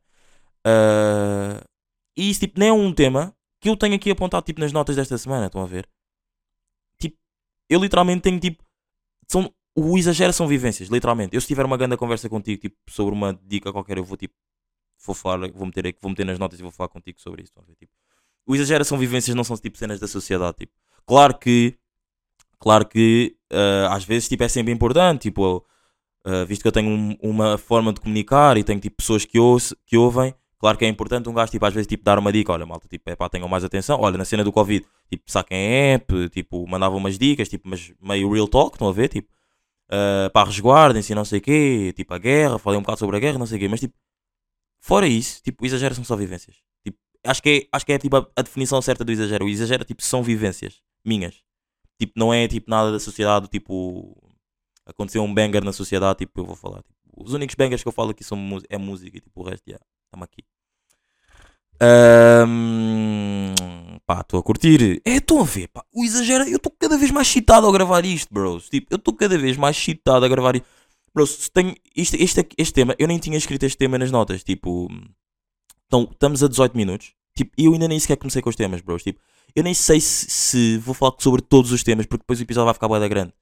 Ah, 0.66 1.62
e 2.16 2.30
isso, 2.30 2.40
tipo, 2.40 2.58
nem 2.60 2.68
é 2.70 2.72
um 2.72 2.92
tema 2.92 3.34
que 3.60 3.68
eu 3.68 3.76
tenho 3.76 3.94
aqui 3.94 4.10
apontado, 4.10 4.44
tipo, 4.44 4.60
nas 4.60 4.72
notas 4.72 4.96
desta 4.96 5.18
semana, 5.18 5.46
estão 5.46 5.62
a 5.62 5.66
ver? 5.66 5.88
Tipo, 6.98 7.16
eu 7.68 7.80
literalmente 7.80 8.22
tenho, 8.22 8.38
tipo. 8.40 8.61
São, 9.32 9.52
o 9.74 9.96
exagero 9.98 10.32
são 10.32 10.46
vivências, 10.46 10.88
literalmente. 10.88 11.34
Eu 11.34 11.40
se 11.40 11.46
tiver 11.46 11.64
uma 11.64 11.76
grande 11.76 11.96
conversa 11.96 12.28
contigo, 12.28 12.60
tipo, 12.60 12.76
sobre 12.90 13.14
uma 13.14 13.32
dica 13.44 13.72
qualquer, 13.72 13.96
eu 13.98 14.04
vou, 14.04 14.16
tipo, 14.16 14.34
vou 15.04 15.14
falar, 15.14 15.50
vou 15.52 15.66
meter, 15.66 15.86
aqui- 15.86 15.98
vou 16.00 16.10
meter 16.10 16.26
nas 16.26 16.38
notas 16.38 16.58
e 16.60 16.62
vou 16.62 16.70
falar 16.70 16.88
contigo 16.88 17.20
sobre 17.20 17.42
isso. 17.42 17.52
Tipo, 17.78 17.92
o 18.46 18.54
exagero 18.54 18.84
são 18.84 18.98
vivências, 18.98 19.34
não 19.34 19.44
são 19.44 19.56
tipo 19.56 19.78
cenas 19.78 19.98
da 20.00 20.06
sociedade. 20.08 20.58
Tipo, 20.58 20.72
claro 21.06 21.38
que, 21.38 21.76
claro 22.58 22.86
que 22.86 23.36
ah, 23.50 23.94
às 23.96 24.04
vezes 24.04 24.28
tipo, 24.28 24.42
é 24.44 24.48
sempre 24.48 24.72
importante, 24.72 25.22
tipo, 25.22 25.64
ah, 26.24 26.44
visto 26.44 26.62
que 26.62 26.68
eu 26.68 26.72
tenho 26.72 26.90
um- 26.90 27.16
uma 27.22 27.58
forma 27.58 27.92
de 27.92 28.00
comunicar 28.00 28.56
e 28.58 28.64
tenho 28.64 28.80
tipo 28.80 28.96
pessoas 28.96 29.24
que, 29.24 29.38
ouço, 29.38 29.76
que 29.86 29.96
ouvem, 29.96 30.34
claro 30.62 30.78
que 30.78 30.84
é 30.84 30.88
importante 30.88 31.28
um 31.28 31.34
gajo 31.34 31.50
tipo, 31.50 31.66
às 31.66 31.74
vezes 31.74 31.88
tipo, 31.88 32.04
dar 32.04 32.18
uma 32.20 32.32
dica, 32.32 32.52
olha 32.52 32.64
malta, 32.64 32.86
tipo, 32.88 33.10
é 33.10 33.16
pá, 33.16 33.28
tenham 33.28 33.48
mais 33.48 33.64
atenção, 33.64 34.00
olha, 34.00 34.16
na 34.16 34.24
cena 34.24 34.44
do 34.44 34.52
Covid, 34.52 34.86
tipo, 35.10 35.24
saquem 35.26 35.58
app, 35.94 36.28
tipo, 36.28 36.64
mandavam 36.68 36.98
umas 36.98 37.18
dicas, 37.18 37.48
tipo, 37.48 37.68
mas 37.68 37.92
meio 38.00 38.32
real 38.32 38.46
talk, 38.46 38.76
estão 38.76 38.88
a 38.88 38.92
ver, 38.92 39.08
tipo, 39.08 39.28
ah, 39.90 40.30
pá, 40.32 40.44
resguardem-se 40.44 41.14
não 41.14 41.24
sei 41.24 41.38
o 41.40 41.42
quê, 41.42 41.92
tipo, 41.96 42.14
a 42.14 42.18
guerra, 42.18 42.58
falei 42.58 42.78
um 42.78 42.82
bocado 42.82 42.98
sobre 43.00 43.16
a 43.16 43.20
guerra, 43.20 43.38
não 43.38 43.46
sei 43.46 43.58
o 43.58 43.60
quê, 43.60 43.68
mas 43.68 43.80
tipo, 43.80 43.94
fora 44.80 45.06
isso, 45.06 45.42
tipo, 45.42 45.66
exagero 45.66 45.94
são 45.94 46.04
só 46.04 46.16
vivências. 46.16 46.56
Tipo, 46.84 46.98
acho 47.26 47.42
que 47.42 47.50
é, 47.50 47.76
acho 47.76 47.86
que 47.86 47.92
é 47.92 47.98
tipo 47.98 48.16
a, 48.16 48.26
a 48.36 48.42
definição 48.42 48.80
certa 48.82 49.04
do 49.04 49.12
exagero. 49.12 49.44
O 49.46 49.48
exagero, 49.48 49.84
tipo, 49.84 50.02
são 50.02 50.22
vivências 50.22 50.80
minhas. 51.04 51.42
Tipo, 51.98 52.14
não 52.16 52.32
é 52.34 52.48
tipo 52.48 52.70
nada 52.70 52.92
da 52.92 53.00
sociedade, 53.00 53.48
tipo, 53.48 54.16
aconteceu 54.86 55.22
um 55.22 55.32
banger 55.34 55.64
na 55.64 55.72
sociedade, 55.72 56.20
tipo, 56.20 56.40
eu 56.40 56.46
vou 56.46 56.56
falar. 56.56 56.82
Tipo, 56.82 56.98
os 57.24 57.32
únicos 57.32 57.54
bangers 57.54 57.82
que 57.82 57.88
eu 57.88 57.92
falo 57.92 58.10
aqui 58.10 58.24
são 58.24 58.38
é 58.68 58.78
música 58.78 59.16
e 59.16 59.20
tipo, 59.20 59.40
o 59.40 59.44
resto, 59.44 59.62
já, 59.68 59.78
estamos 60.06 60.24
aqui. 60.24 60.44
Ahm, 61.80 63.54
pá, 64.06 64.20
estou 64.20 64.38
a 64.38 64.42
curtir. 64.42 65.00
É, 65.04 65.16
estou 65.16 65.40
a 65.40 65.44
ver, 65.44 65.68
pá, 65.68 65.84
o 65.92 66.04
exagero, 66.04 66.44
eu 66.44 66.56
estou 66.56 66.72
cada 66.78 66.96
vez 66.96 67.10
mais 67.10 67.26
excitado 67.28 67.66
a 67.66 67.72
gravar 67.72 68.04
isto, 68.04 68.32
bros. 68.32 68.68
Tipo, 68.68 68.88
eu 68.90 68.96
estou 68.96 69.14
cada 69.14 69.36
vez 69.38 69.56
mais 69.56 69.76
excitado 69.76 70.24
a 70.24 70.28
gravar 70.28 70.56
isto. 70.56 70.66
Bros, 71.14 71.48
tenho, 71.50 71.74
isto, 71.94 72.16
este, 72.16 72.46
este 72.56 72.72
tema, 72.74 72.94
eu 72.98 73.06
nem 73.06 73.18
tinha 73.18 73.36
escrito 73.36 73.64
este 73.64 73.76
tema 73.76 73.98
nas 73.98 74.10
notas, 74.10 74.42
tipo, 74.42 74.88
então, 75.92 76.08
estamos 76.10 76.42
a 76.42 76.48
18 76.48 76.74
minutos. 76.74 77.12
Tipo, 77.36 77.52
eu 77.58 77.72
ainda 77.74 77.86
nem 77.86 78.00
sequer 78.00 78.16
comecei 78.16 78.40
com 78.40 78.48
os 78.48 78.56
temas, 78.56 78.80
bros. 78.80 79.02
Tipo, 79.02 79.20
eu 79.54 79.62
nem 79.62 79.74
sei 79.74 80.00
se, 80.00 80.30
se 80.30 80.78
vou 80.78 80.94
falar 80.94 81.14
sobre 81.18 81.42
todos 81.42 81.70
os 81.70 81.82
temas, 81.82 82.06
porque 82.06 82.22
depois 82.22 82.40
o 82.40 82.42
episódio 82.42 82.66
vai 82.66 82.74
ficar 82.74 82.88
bué 82.88 82.98
da 82.98 83.08
grande. 83.08 83.34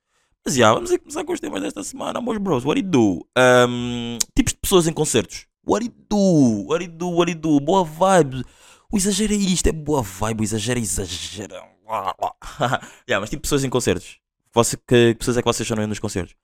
Mas 0.44 0.55
já, 0.55 0.72
vamos 0.72 0.90
começar 0.96 1.24
com 1.24 1.33
os 1.33 1.40
temas 1.40 1.61
desta 1.61 1.85
semana, 1.85 2.20
meus 2.20 2.38
bros. 2.38 2.64
What 2.64 2.81
it 2.81 2.88
do? 2.88 3.26
Um, 3.37 4.18
tipos 4.35 4.55
de 4.55 4.59
pessoas 4.59 4.87
em 4.88 4.92
concertos. 4.92 5.46
What 5.66 5.85
it 5.85 5.94
do? 6.09 6.66
What 6.66 6.87
do? 6.88 7.11
What 7.11 7.35
do? 7.35 7.61
Boa 7.61 7.85
vibe. 7.85 8.44
O 8.90 8.96
exagero 8.96 9.35
é 9.35 9.37
isto, 9.37 9.66
é 9.68 9.72
boa 9.72 10.03
vibe. 10.03 10.40
O 10.40 10.44
exagero 10.44 10.81
é 10.81 10.83
exagero. 10.83 11.55
yeah, 13.09 13.20
mas 13.20 13.29
tipo 13.29 13.42
pessoas 13.42 13.64
em 13.64 13.70
concertos. 13.70 14.18
Você, 14.53 14.76
que, 14.76 15.12
que 15.12 15.14
pessoas 15.14 15.37
é 15.37 15.42
que 15.42 15.46
vocês 15.46 15.66
chamam 15.66 15.87
nos 15.87 15.98
concertos? 15.98 16.35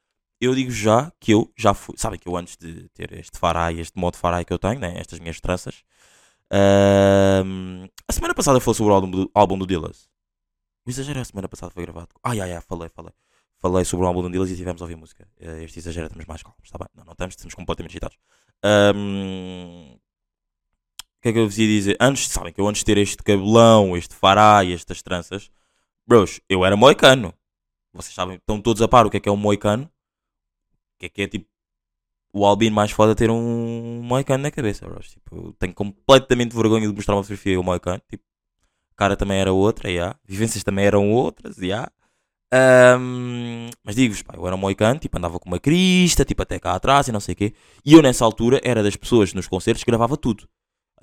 Eu 0.40 0.54
digo 0.54 0.70
já 0.70 1.10
que 1.18 1.32
eu 1.32 1.50
já 1.56 1.72
fui. 1.72 1.94
Sabem 1.96 2.18
que 2.18 2.28
eu 2.28 2.36
antes 2.36 2.56
de 2.56 2.88
ter 2.90 3.12
este 3.14 3.38
farai, 3.38 3.80
este 3.80 3.98
modo 3.98 4.16
farai 4.18 4.44
que 4.44 4.52
eu 4.52 4.58
tenho, 4.58 4.78
né? 4.78 4.94
estas 4.98 5.18
minhas 5.18 5.40
tranças. 5.40 5.82
a 6.50 8.12
semana 8.12 8.34
passada 8.34 8.60
falei 8.60 8.76
sobre 8.76 8.92
o 8.92 8.94
álbum 8.94 9.10
do, 9.10 9.30
álbum 9.34 9.58
do 9.58 9.66
Dillas. 9.66 10.08
O 10.86 10.90
exagero 10.90 11.20
a 11.20 11.24
semana 11.24 11.48
passada 11.48 11.72
foi 11.72 11.82
gravado. 11.82 12.08
Ai 12.22 12.40
ai 12.40 12.52
ai, 12.52 12.60
falei, 12.60 12.88
falei. 12.90 13.12
Falei 13.66 13.84
sobre 13.84 14.04
o 14.04 14.08
álbum 14.08 14.22
do 14.22 14.30
Dillas 14.30 14.48
e 14.50 14.56
tivemos 14.56 14.80
a 14.80 14.84
ouvir 14.84 14.94
música. 14.94 15.26
Eh, 15.40 15.64
Este 15.64 15.80
exagero 15.80 16.06
estamos 16.06 16.24
mais 16.26 16.40
calmos, 16.40 16.60
está 16.62 16.78
bem? 16.78 16.86
Não, 16.94 17.04
não 17.04 17.12
estamos, 17.12 17.34
estamos 17.34 17.54
completamente 17.54 17.90
excitados. 17.90 18.16
Ahm, 18.62 19.96
O 21.18 21.20
que 21.20 21.30
é 21.30 21.32
que 21.32 21.38
eu 21.40 21.46
vos 21.48 21.58
ia 21.58 21.66
dizer? 21.66 21.96
Antes, 22.00 22.28
sabem 22.28 22.52
que 22.52 22.60
eu 22.60 22.68
antes 22.68 22.80
de 22.82 22.84
ter 22.84 22.98
este 22.98 23.16
cabelão, 23.24 23.96
este 23.96 24.14
farai, 24.14 24.72
estas 24.72 25.02
tranças, 25.02 25.50
bros, 26.06 26.40
eu 26.48 26.64
era 26.64 26.76
moicano. 26.76 27.34
Vocês 27.92 28.14
sabem, 28.14 28.36
estão 28.36 28.60
todos 28.60 28.80
a 28.82 28.86
par 28.86 29.04
o 29.06 29.10
que 29.10 29.16
é 29.16 29.20
que 29.20 29.28
é 29.28 29.32
um 29.32 29.36
moicano? 29.36 29.84
O 29.84 30.98
que 31.00 31.06
é 31.06 31.08
que 31.08 31.22
é 31.22 31.26
tipo 31.28 31.48
o 32.32 32.46
Albino 32.46 32.76
mais 32.76 32.90
foda 32.92 33.14
ter 33.16 33.30
um 33.30 34.02
Moicano 34.02 34.42
na 34.44 34.50
cabeça, 34.50 34.86
bros. 34.86 35.08
Tipo, 35.10 35.36
eu 35.36 35.52
tenho 35.54 35.74
completamente 35.74 36.54
vergonha 36.54 36.86
de 36.86 36.94
mostrar 36.94 37.14
uma 37.16 37.22
fotografia 37.22 37.54
e 37.54 37.56
o 37.56 37.62
Moicano. 37.64 38.00
Tipo, 38.08 38.22
cara 38.94 39.16
também 39.16 39.38
era 39.40 39.52
outra, 39.52 39.90
yeah. 39.90 40.18
Vivências 40.24 40.62
também 40.62 40.84
eram 40.84 41.10
outras, 41.12 41.58
yeah. 41.58 41.90
Ahm, 42.52 43.70
mas 43.82 43.96
digo-vos, 43.96 44.22
eu 44.34 44.46
era 44.46 44.54
um 44.54 44.58
moicano, 44.58 45.00
tipo, 45.00 45.18
andava 45.18 45.38
com 45.38 45.48
uma 45.48 45.58
crista, 45.58 46.24
tipo, 46.24 46.42
até 46.42 46.58
cá 46.58 46.74
atrás 46.74 47.08
e 47.08 47.12
não 47.12 47.20
sei 47.20 47.32
o 47.32 47.36
quê. 47.36 47.54
E 47.84 47.92
eu, 47.94 48.02
nessa 48.02 48.24
altura, 48.24 48.60
era 48.64 48.82
das 48.82 48.96
pessoas 48.96 49.34
nos 49.34 49.48
concertos 49.48 49.82
que 49.82 49.90
gravava 49.90 50.16
tudo. 50.16 50.48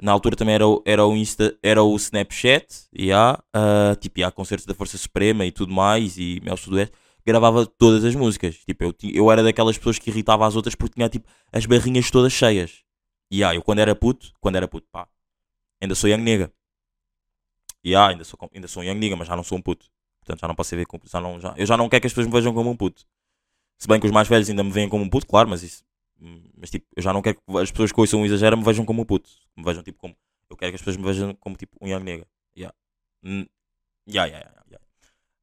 Na 0.01 0.11
altura 0.11 0.35
também 0.35 0.55
era 0.55 0.67
o, 0.67 0.81
era 0.85 1.05
o, 1.05 1.15
Insta, 1.15 1.57
era 1.61 1.83
o 1.83 1.95
Snapchat, 1.95 2.87
yeah, 2.97 3.41
ah, 3.53 3.95
tipo, 3.99 4.23
há 4.23 4.31
concertos 4.31 4.65
da 4.65 4.73
Força 4.73 4.97
Suprema 4.97 5.45
e 5.45 5.51
tudo 5.51 5.71
mais, 5.71 6.17
e 6.17 6.41
Mel 6.43 6.57
Sudoeste, 6.57 6.95
gravava 7.25 7.65
todas 7.65 8.03
as 8.03 8.15
músicas. 8.15 8.55
Tipo, 8.65 8.85
eu, 8.85 8.95
eu 9.13 9.31
era 9.31 9.43
daquelas 9.43 9.77
pessoas 9.77 9.99
que 9.99 10.09
irritava 10.09 10.47
as 10.47 10.55
outras 10.55 10.75
porque 10.75 10.95
tinha, 10.95 11.09
tipo, 11.09 11.29
as 11.51 11.65
barrinhas 11.65 12.09
todas 12.09 12.33
cheias. 12.33 12.83
E 13.31 13.37
yeah, 13.37 13.55
eu 13.55 13.61
quando 13.63 13.79
era 13.79 13.95
puto, 13.95 14.31
quando 14.41 14.55
era 14.55 14.67
puto, 14.67 14.87
pá, 14.91 15.07
ainda 15.81 15.95
sou 15.95 16.09
young 16.09 16.21
nigga. 16.21 16.51
Yeah, 17.85 18.11
ainda 18.11 18.23
sou, 18.23 18.39
ainda 18.53 18.67
sou 18.67 18.81
um 18.81 18.85
young 18.85 18.95
nigga, 18.97 19.15
mas 19.15 19.27
já 19.27 19.35
não 19.35 19.43
sou 19.43 19.57
um 19.57 19.61
puto. 19.61 19.87
Portanto, 20.23 20.39
já 20.41 20.47
não 20.47 20.55
posso 20.55 20.75
ver 20.75 20.85
como. 20.85 21.03
Já 21.05 21.19
não, 21.19 21.39
já, 21.39 21.53
eu 21.57 21.65
já 21.65 21.75
não 21.77 21.89
quero 21.89 22.01
que 22.01 22.07
as 22.07 22.13
pessoas 22.13 22.27
me 22.27 22.33
vejam 22.33 22.53
como 22.53 22.69
um 22.69 22.75
puto. 22.75 23.03
Se 23.77 23.87
bem 23.87 23.99
que 23.99 24.05
os 24.05 24.11
mais 24.11 24.27
velhos 24.27 24.49
ainda 24.49 24.63
me 24.63 24.71
veem 24.71 24.87
como 24.87 25.03
um 25.03 25.09
puto, 25.09 25.27
claro, 25.27 25.49
mas 25.49 25.63
isso. 25.63 25.83
Mas 26.57 26.69
tipo, 26.69 26.85
eu 26.95 27.03
já 27.03 27.11
não 27.11 27.21
quero 27.21 27.35
que 27.35 27.57
as 27.57 27.69
pessoas 27.69 27.91
que 27.91 27.99
ouçam 27.99 28.21
um 28.21 28.25
exagero 28.25 28.57
me 28.57 28.63
vejam 28.63 28.85
como 28.85 29.01
um 29.01 29.05
puto. 29.05 29.29
Me 29.57 29.63
vejam 29.63 29.83
tipo 29.83 29.99
como. 29.99 30.15
Eu 30.49 30.55
quero 30.55 30.71
que 30.71 30.75
as 30.75 30.81
pessoas 30.81 30.97
me 30.97 31.03
vejam 31.03 31.35
como 31.35 31.55
tipo 31.57 31.75
um 31.81 31.87
young 31.87 32.03
nigga. 32.03 32.25
Yeah. 32.57 32.73
Hum, 33.23 33.45
yeah, 34.07 34.31
yeah, 34.31 34.49
yeah, 34.49 34.63
yeah. 34.71 34.83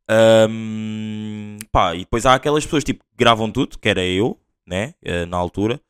Ahm, 0.09 1.59
pá, 1.71 1.95
e 1.95 2.01
depois 2.01 2.25
há 2.27 2.35
aquelas 2.35 2.65
pessoas 2.65 2.83
tipo 2.85 3.05
que 3.05 3.17
gravam 3.17 3.51
tudo, 3.51 3.79
que 3.79 3.89
era 3.89 4.05
eu, 4.05 4.41
né? 4.67 4.95
eh, 5.03 5.27
Na 5.27 5.37
altura. 5.37 5.81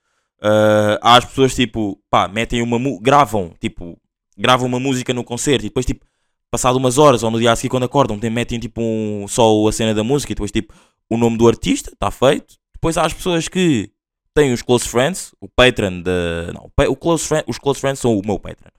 Ah, 0.42 0.98
há 1.02 1.16
as 1.16 1.24
pessoas 1.24 1.54
tipo, 1.54 2.02
pá, 2.10 2.26
metem 2.28 2.62
uma. 2.62 2.78
gravam, 3.00 3.54
tipo, 3.60 3.98
gravam 4.36 4.66
uma 4.66 4.80
música 4.80 5.12
no 5.14 5.22
concerto 5.22 5.66
e 5.66 5.68
depois 5.68 5.86
tipo 5.86 6.04
passado 6.50 6.76
umas 6.76 6.98
horas 6.98 7.22
ou 7.22 7.30
no 7.30 7.38
dia 7.38 7.52
a 7.52 7.56
seguir 7.56 7.68
quando 7.68 7.84
acordam, 7.84 8.18
tem, 8.18 8.30
metem 8.30 8.58
tipo 8.58 8.80
um, 8.82 9.26
só 9.28 9.68
a 9.68 9.72
cena 9.72 9.94
da 9.94 10.02
música 10.02 10.32
e 10.32 10.34
depois 10.34 10.50
tipo 10.50 10.74
o 11.08 11.16
nome 11.16 11.36
do 11.36 11.48
artista, 11.48 11.92
está 11.92 12.10
feito. 12.10 12.54
Depois 12.74 12.96
há 12.96 13.04
as 13.04 13.12
pessoas 13.12 13.48
que 13.48 13.90
têm 14.34 14.52
os 14.52 14.62
close 14.62 14.88
friends, 14.88 15.34
o 15.40 15.48
patron 15.48 16.00
da. 16.00 16.52
Não, 16.52 16.70
o 16.88 16.96
close 16.96 17.26
friend, 17.26 17.44
os 17.48 17.58
close 17.58 17.80
friends 17.80 17.98
são 17.98 18.16
o 18.16 18.22
meu 18.24 18.38
patron. 18.38 18.70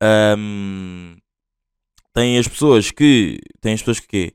Ahm, 0.00 1.16
tem 2.14 2.38
as 2.38 2.48
pessoas 2.48 2.90
que. 2.90 3.38
Tem 3.60 3.74
as 3.74 3.80
pessoas 3.80 4.00
que 4.00 4.06
quê? 4.08 4.34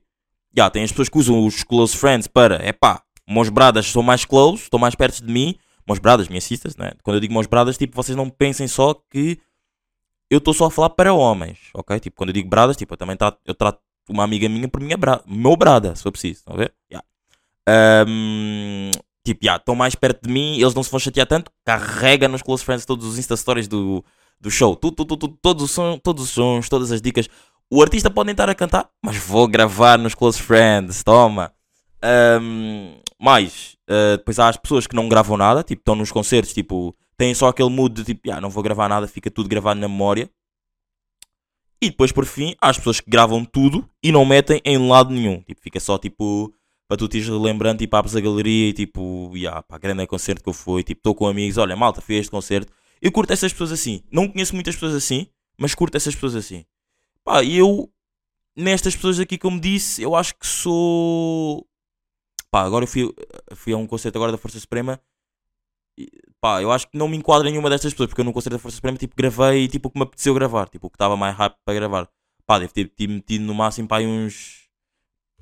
Já, 0.56 0.70
tem 0.70 0.84
as 0.84 0.90
pessoas 0.90 1.08
que 1.08 1.18
usam 1.18 1.44
os 1.44 1.64
close 1.64 1.96
friends 1.96 2.28
para. 2.28 2.56
É 2.62 2.72
pá, 2.72 3.02
meus 3.28 3.48
bradas 3.48 3.86
são 3.86 4.02
mais 4.02 4.24
close, 4.24 4.62
estão 4.62 4.78
mais 4.78 4.94
perto 4.94 5.24
de 5.24 5.32
mim. 5.32 5.56
Meus 5.86 5.98
bradas, 5.98 6.28
minhas 6.28 6.44
sisters, 6.44 6.76
né? 6.76 6.92
Quando 7.02 7.16
eu 7.16 7.20
digo 7.20 7.34
meus 7.34 7.46
bradas, 7.46 7.76
tipo, 7.76 7.94
vocês 7.94 8.16
não 8.16 8.30
pensem 8.30 8.66
só 8.66 8.94
que 9.10 9.38
eu 10.34 10.38
estou 10.38 10.54
só 10.54 10.66
a 10.66 10.70
falar 10.70 10.90
para 10.90 11.14
homens, 11.14 11.58
ok? 11.72 11.98
Tipo, 12.00 12.16
quando 12.16 12.30
eu 12.30 12.34
digo 12.34 12.48
bradas, 12.48 12.76
tipo, 12.76 12.94
eu 12.94 12.98
também 12.98 13.16
trato, 13.16 13.38
eu 13.44 13.54
trato 13.54 13.78
uma 14.08 14.24
amiga 14.24 14.48
minha 14.48 14.68
por 14.68 14.80
minha 14.80 14.96
bra 14.96 15.22
meu 15.26 15.56
brada, 15.56 15.94
se 15.94 16.02
for 16.02 16.12
preciso, 16.12 16.40
estão 16.40 16.54
a 16.54 16.58
ver? 16.58 16.74
Yeah. 16.90 17.06
Ahm, 17.66 18.90
tipo, 19.24 19.44
já, 19.44 19.56
estão 19.56 19.74
mais 19.74 19.94
perto 19.94 20.26
de 20.26 20.32
mim, 20.32 20.58
eles 20.60 20.74
não 20.74 20.82
se 20.82 20.90
vão 20.90 21.00
chatear 21.00 21.26
tanto, 21.26 21.50
carrega 21.64 22.28
nos 22.28 22.42
close 22.42 22.64
friends 22.64 22.84
todos 22.84 23.06
os 23.06 23.18
Insta 23.18 23.36
Stories 23.36 23.68
do, 23.68 24.04
do 24.40 24.50
show, 24.50 24.76
tu, 24.76 24.90
tu, 24.92 25.04
tu, 25.04 25.16
tu, 25.16 25.28
todos, 25.28 25.64
os 25.64 25.70
sons, 25.70 26.00
todos 26.02 26.24
os 26.24 26.30
sons, 26.30 26.68
todas 26.68 26.92
as 26.92 27.00
dicas. 27.00 27.28
O 27.70 27.82
artista 27.82 28.10
pode 28.10 28.30
estar 28.30 28.48
a 28.48 28.54
cantar, 28.54 28.88
mas 29.02 29.16
vou 29.16 29.48
gravar 29.48 29.98
nos 29.98 30.14
close 30.14 30.40
friends, 30.40 31.02
toma. 31.02 31.52
Ahm, 32.02 32.96
mais, 33.18 33.76
ah, 33.88 34.16
depois 34.16 34.38
há 34.38 34.48
as 34.48 34.56
pessoas 34.56 34.86
que 34.86 34.96
não 34.96 35.08
gravam 35.08 35.36
nada, 35.36 35.62
tipo, 35.62 35.80
estão 35.80 35.94
nos 35.94 36.12
concertos, 36.12 36.52
tipo, 36.52 36.94
têm 37.16 37.34
só 37.34 37.48
aquele 37.48 37.70
mood 37.70 37.94
de 37.94 38.04
tipo, 38.04 38.30
"Ah, 38.32 38.40
não 38.40 38.50
vou 38.50 38.62
gravar 38.62 38.88
nada, 38.88 39.06
fica 39.08 39.30
tudo 39.30 39.48
gravado 39.48 39.80
na 39.80 39.88
memória. 39.88 40.30
E 41.82 41.90
depois, 41.90 42.12
por 42.12 42.24
fim, 42.24 42.54
há 42.60 42.70
as 42.70 42.78
pessoas 42.78 43.00
que 43.00 43.10
gravam 43.10 43.44
tudo 43.44 43.88
e 44.02 44.10
não 44.10 44.24
metem 44.24 44.60
em 44.64 44.78
lado 44.88 45.12
nenhum. 45.12 45.42
Tipo, 45.42 45.60
fica 45.60 45.78
só 45.80 45.98
tipo 45.98 46.54
para 46.88 46.96
tu 46.98 47.08
te 47.08 47.18
ires 47.18 47.28
lembrando, 47.28 47.78
tipo, 47.78 47.96
abres 47.96 48.14
a 48.14 48.20
galeria 48.20 48.68
e 48.68 48.72
tipo, 48.72 49.32
yeah, 49.34 49.62
pá, 49.62 49.78
grande 49.78 50.06
concerto 50.06 50.42
que 50.42 50.48
eu 50.48 50.52
fui, 50.52 50.82
tipo, 50.82 50.98
estou 51.00 51.14
com 51.14 51.26
amigos, 51.26 51.56
olha, 51.58 51.74
malta, 51.76 52.02
a 52.06 52.12
este 52.12 52.30
concerto. 52.30 52.72
Eu 53.00 53.10
curto 53.12 53.32
essas 53.32 53.52
pessoas 53.52 53.72
assim. 53.72 54.02
Não 54.10 54.28
conheço 54.28 54.54
muitas 54.54 54.74
pessoas 54.74 54.94
assim, 54.94 55.26
mas 55.58 55.74
curto 55.74 55.96
essas 55.96 56.14
pessoas 56.14 56.36
assim. 56.36 56.64
Pá, 57.24 57.44
eu, 57.44 57.90
nestas 58.56 58.94
pessoas 58.94 59.18
aqui, 59.20 59.38
como 59.38 59.60
disse, 59.60 60.02
eu 60.02 60.14
acho 60.14 60.34
que 60.36 60.46
sou. 60.46 61.66
Pá, 62.50 62.62
agora 62.62 62.84
eu 62.84 62.88
fui, 62.88 63.12
fui 63.54 63.72
a 63.72 63.76
um 63.76 63.86
concerto 63.86 64.16
agora 64.16 64.32
da 64.32 64.38
Força 64.38 64.60
Suprema 64.60 65.00
pá, 66.40 66.62
eu 66.62 66.70
acho 66.70 66.88
que 66.88 66.98
não 66.98 67.08
me 67.08 67.16
enquadro 67.16 67.48
em 67.48 67.52
nenhuma 67.52 67.70
destas 67.70 67.92
pessoas, 67.92 68.08
porque 68.08 68.20
eu 68.20 68.24
no 68.24 68.32
concerto 68.32 68.56
da 68.56 68.58
Força 68.58 68.76
Suprema, 68.76 68.98
tipo, 68.98 69.14
gravei, 69.16 69.68
tipo, 69.68 69.88
o 69.88 69.90
que 69.90 69.98
me 69.98 70.04
apeteceu 70.04 70.34
gravar, 70.34 70.68
tipo, 70.68 70.86
o 70.86 70.90
que 70.90 70.96
estava 70.96 71.16
mais 71.16 71.36
rápido 71.36 71.60
para 71.64 71.74
gravar. 71.74 72.08
Pá, 72.46 72.58
deve 72.58 72.72
ter, 72.72 73.08
metido 73.08 73.44
no 73.44 73.54
máximo, 73.54 73.88
pá, 73.88 74.00
uns... 74.00 74.64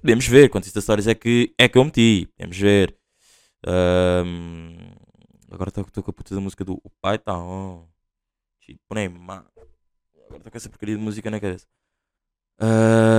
Podemos 0.00 0.26
ver 0.26 0.48
quantas 0.50 0.72
Stories 0.72 1.06
é 1.06 1.14
que, 1.14 1.54
é 1.58 1.68
que 1.68 1.78
eu 1.78 1.84
meti, 1.84 2.26
podemos 2.36 2.58
ver. 2.58 2.96
Ahm, 3.64 4.94
agora 5.50 5.68
estou 5.68 5.84
com 5.84 6.10
a 6.10 6.14
puta 6.14 6.34
da 6.34 6.40
música 6.40 6.64
do 6.64 6.74
O 6.82 6.90
Pai 7.00 7.18
Tá 7.18 7.36
má. 7.36 7.84
Agora 10.24 10.38
estou 10.38 10.50
com 10.50 10.56
essa 10.56 10.68
porcaria 10.68 10.96
de 10.96 11.02
música 11.02 11.30
na 11.30 11.38
cabeça. 11.38 11.66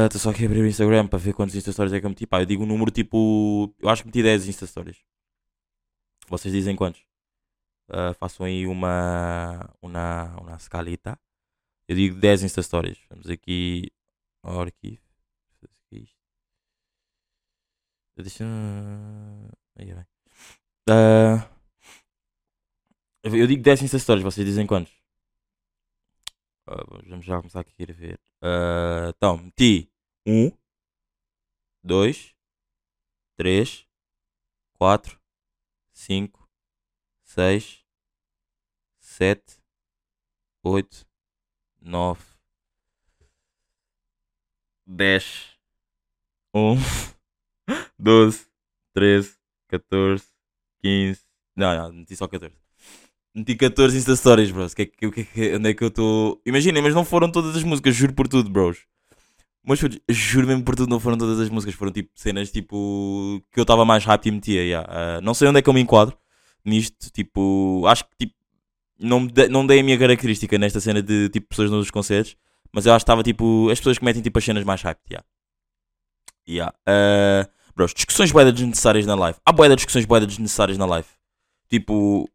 Estou 0.06 0.20
só 0.20 0.30
aqui 0.32 0.44
a 0.44 0.46
abrir 0.46 0.62
o 0.62 0.68
Instagram 0.68 1.08
para 1.08 1.20
ver 1.20 1.34
quantas 1.34 1.56
Insta 1.56 1.72
Stories 1.72 1.94
é 1.94 2.00
que 2.00 2.06
eu 2.06 2.10
meti. 2.10 2.26
Pá, 2.28 2.42
eu 2.42 2.46
digo 2.46 2.64
um 2.64 2.68
número 2.68 2.92
tipo... 2.92 3.74
Eu 3.80 3.90
acho 3.90 4.04
que 4.04 4.08
meti 4.08 4.24
10 4.24 4.48
Insta 4.48 4.66
Stories. 4.68 4.98
Vocês 6.28 6.54
dizem 6.54 6.76
quantos? 6.76 7.02
Uh, 7.94 8.12
façam 8.16 8.48
aí 8.48 8.66
uma, 8.66 9.70
uma, 9.80 10.36
uma 10.42 10.56
escalita. 10.56 11.20
Eu 11.88 11.96
digo 11.96 12.20
10 12.20 12.44
Insta 12.44 12.64
Stories. 12.64 12.98
Vamos 13.08 13.30
aqui 13.30 13.92
ao 14.42 14.62
arquivo. 14.62 15.00
Deixa. 15.92 16.16
Uh, 20.90 21.38
eu 23.24 23.48
digo 23.48 23.62
10 23.62 23.84
Insta 23.84 24.00
Stories, 24.00 24.24
vocês 24.24 24.46
dizem 24.46 24.66
quantos? 24.66 24.92
Uh, 26.68 27.08
vamos 27.08 27.26
já 27.26 27.38
começar 27.38 27.60
aqui 27.60 27.84
a 27.84 27.94
ver. 27.94 28.20
Uh, 28.42 29.10
então, 29.16 29.38
meti 29.38 29.92
1, 30.26 30.52
2, 31.84 32.36
3, 33.38 33.88
4, 34.74 35.22
5, 35.94 36.50
6, 37.24 37.83
7, 39.24 39.42
8, 40.66 41.08
9, 41.82 42.22
10, 44.86 45.58
1, 46.54 46.76
12, 47.98 48.46
13, 48.94 49.36
14, 49.70 50.26
15. 50.82 51.22
Não, 51.56 51.74
não, 51.74 51.94
meti 51.94 52.18
só 52.18 52.28
14. 52.28 52.54
Meti 53.34 53.56
14 53.56 53.98
Insta 53.98 54.14
Stories, 54.14 54.52
bros. 54.52 54.74
Que, 54.74 54.82
é 54.82 54.86
que, 54.88 55.06
é 55.06 55.10
que, 55.24 55.56
onde 55.56 55.70
é 55.70 55.74
que 55.74 55.86
eu 55.86 55.88
estou? 55.88 56.42
Imaginem, 56.46 56.84
mas 56.84 56.94
não 56.94 57.06
foram 57.06 57.32
todas 57.32 57.56
as 57.56 57.64
músicas, 57.64 57.96
juro 57.96 58.14
por 58.14 58.28
tudo, 58.28 58.50
bros. 58.50 58.80
Mas 59.66 59.80
juro 60.10 60.48
mesmo 60.48 60.66
por 60.66 60.76
tudo, 60.76 60.90
não 60.90 61.00
foram 61.00 61.18
todas 61.18 61.40
as 61.40 61.48
músicas. 61.48 61.76
Foram 61.76 61.94
tipo 61.94 62.12
cenas 62.14 62.52
tipo 62.52 63.42
que 63.54 63.60
eu 63.62 63.64
estava 63.64 63.86
mais 63.86 64.04
rápido 64.04 64.34
e 64.34 64.36
metia. 64.36 64.64
yeah. 64.66 64.90
Ah, 64.92 65.22
não 65.22 65.34
sei 65.34 65.48
onde 65.48 65.60
é 65.60 65.62
que 65.62 65.70
eu 65.70 65.74
me 65.74 65.80
enquadro 65.80 66.18
nisto. 66.66 67.10
Tipo, 67.12 67.86
acho 67.88 68.06
que 68.06 68.28
tipo, 68.28 68.43
não, 69.00 69.26
de- 69.26 69.48
não 69.48 69.66
dei 69.66 69.80
a 69.80 69.84
minha 69.84 69.98
característica 69.98 70.58
nesta 70.58 70.80
cena 70.80 71.02
de 71.02 71.30
tipo 71.30 71.48
pessoas 71.50 71.70
nos 71.72 71.92
concertos. 71.92 72.36
Mas 72.72 72.86
eu 72.86 72.94
acho 72.94 73.04
que 73.04 73.10
estava 73.12 73.24
tipo 73.24 73.70
as 73.70 73.80
pessoas 73.80 73.98
que 74.00 74.06
metem 74.06 74.22
tipo 74.22 74.38
as 74.40 74.44
cenas 74.46 74.64
mais 74.64 74.82
rápido. 74.82 75.06
Yeah. 75.10 75.26
Yeah. 76.48 76.76
Ah, 76.88 77.48
bros, 77.76 77.94
discussões 77.94 78.32
boedas 78.32 78.54
desnecessárias 78.54 79.06
na 79.06 79.16
live. 79.16 79.38
Há 79.46 79.52
boedas 79.52 79.76
discussões 79.78 80.06
boedas 80.06 80.28
desnecessárias 80.28 80.78
na 80.78 80.86
live. 80.86 81.08
Tipo, 81.70 82.30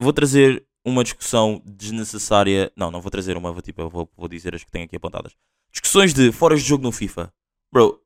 vou 0.00 0.12
trazer 0.12 0.64
uma 0.84 1.02
discussão 1.02 1.62
desnecessária. 1.64 2.70
Não, 2.76 2.90
não 2.90 3.00
vou 3.00 3.10
trazer 3.10 3.36
uma, 3.36 3.52
vou, 3.52 3.62
tipo, 3.62 3.88
vou, 3.88 4.10
vou 4.16 4.28
dizer 4.28 4.54
as 4.54 4.62
que 4.64 4.70
tenho 4.70 4.84
aqui 4.84 4.96
apontadas. 4.96 5.34
Discussões 5.72 6.12
de 6.12 6.30
foras 6.30 6.60
de 6.62 6.68
jogo 6.68 6.82
no 6.84 6.92
FIFA. 6.92 7.32
Bro, 7.72 8.00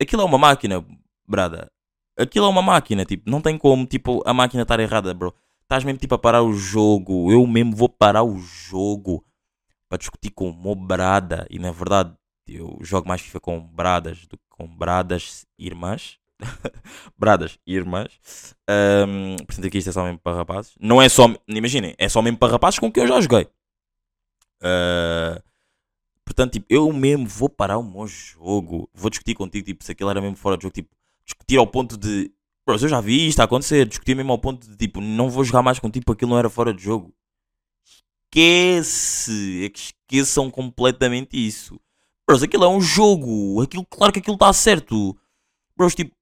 aquilo 0.00 0.22
é 0.22 0.24
uma 0.24 0.38
máquina, 0.38 0.84
brada. 1.26 1.70
Aquilo 2.16 2.46
é 2.46 2.48
uma 2.48 2.62
máquina, 2.62 3.04
tipo, 3.04 3.28
não 3.30 3.40
tem 3.40 3.56
como, 3.56 3.86
tipo, 3.86 4.22
a 4.26 4.34
máquina 4.34 4.62
estar 4.62 4.78
errada, 4.80 5.14
bro. 5.14 5.34
Estás 5.68 5.84
mesmo, 5.84 5.98
tipo, 5.98 6.14
a 6.14 6.18
parar 6.18 6.42
o 6.42 6.54
jogo. 6.54 7.30
Eu 7.30 7.46
mesmo 7.46 7.76
vou 7.76 7.90
parar 7.90 8.22
o 8.22 8.38
jogo 8.38 9.22
para 9.86 9.98
discutir 9.98 10.30
com 10.30 10.48
o 10.48 10.74
brada. 10.74 11.46
E, 11.50 11.58
na 11.58 11.70
verdade, 11.70 12.14
eu 12.46 12.78
jogo 12.80 13.06
mais 13.06 13.20
FIFA 13.20 13.38
com 13.38 13.60
bradas 13.60 14.26
do 14.26 14.38
que 14.38 14.44
com 14.48 14.66
bradas 14.66 15.44
irmãs. 15.58 16.18
bradas 17.18 17.58
irmãs. 17.66 18.18
Ahm, 18.66 19.36
portanto, 19.44 19.66
aqui 19.66 19.76
isto 19.76 19.90
é 19.90 19.92
só 19.92 20.04
mesmo 20.04 20.18
para 20.20 20.38
rapazes. 20.38 20.72
Não 20.80 21.02
é 21.02 21.08
só, 21.10 21.26
imaginem, 21.46 21.94
é 21.98 22.08
só 22.08 22.22
mesmo 22.22 22.38
para 22.38 22.52
rapazes 22.52 22.78
com 22.78 22.90
quem 22.90 23.02
eu 23.02 23.08
já 23.08 23.20
joguei. 23.20 23.46
Ah, 24.62 25.42
portanto, 26.24 26.54
tipo, 26.54 26.66
eu 26.70 26.90
mesmo 26.94 27.26
vou 27.26 27.50
parar 27.50 27.76
o 27.76 27.82
meu 27.82 28.06
jogo. 28.06 28.88
Vou 28.94 29.10
discutir 29.10 29.34
contigo, 29.34 29.66
tipo, 29.66 29.84
se 29.84 29.92
aquilo 29.92 30.08
era 30.08 30.22
mesmo 30.22 30.36
fora 30.36 30.56
de 30.56 30.62
jogo. 30.62 30.72
Tipo, 30.72 30.88
discutir 31.26 31.58
ao 31.58 31.66
ponto 31.66 31.98
de 31.98 32.32
Bros, 32.68 32.82
eu 32.82 32.88
já 32.90 33.00
vi 33.00 33.26
isto 33.26 33.40
a 33.40 33.44
acontecer. 33.44 33.86
Discuti 33.88 34.14
mesmo 34.14 34.30
ao 34.30 34.38
ponto 34.38 34.68
de 34.68 34.76
tipo, 34.76 35.00
não 35.00 35.30
vou 35.30 35.42
jogar 35.42 35.62
mais 35.62 35.78
com 35.78 35.90
tipo, 35.90 36.12
aquilo 36.12 36.32
não 36.32 36.38
era 36.38 36.50
fora 36.50 36.74
de 36.74 36.82
jogo. 36.82 37.14
Esquece. 38.26 39.64
É 39.64 39.70
que 39.70 39.78
esqueçam 39.78 40.50
completamente 40.50 41.34
isso. 41.34 41.80
Bros, 42.28 42.42
aquilo 42.42 42.64
é 42.64 42.68
um 42.68 42.78
jogo. 42.78 43.62
Aquilo, 43.62 43.86
claro 43.86 44.12
que 44.12 44.18
aquilo 44.18 44.34
está 44.34 44.52
certo. 44.52 45.16
Bros, 45.74 45.94
tipo. 45.94 46.14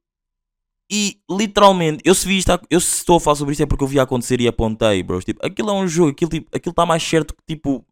E 0.88 1.18
literalmente, 1.28 2.00
eu 2.04 2.14
se 2.14 2.28
vi 2.28 2.38
isto, 2.38 2.52
eu 2.70 2.78
se 2.80 2.98
estou 2.98 3.16
a 3.16 3.20
falar 3.20 3.34
sobre 3.34 3.50
isto 3.50 3.64
é 3.64 3.66
porque 3.66 3.82
eu 3.82 3.88
vi 3.88 3.98
acontecer 3.98 4.40
e 4.40 4.46
apontei, 4.46 5.02
bros. 5.02 5.24
Tipo, 5.24 5.44
aquilo 5.44 5.70
é 5.70 5.72
um 5.72 5.88
jogo, 5.88 6.12
aquilo 6.12 6.28
está 6.28 6.38
tipo, 6.38 6.56
aquilo 6.56 6.74
tá 6.76 6.86
mais 6.86 7.02
certo 7.02 7.34
que 7.34 7.42
tipo. 7.44 7.84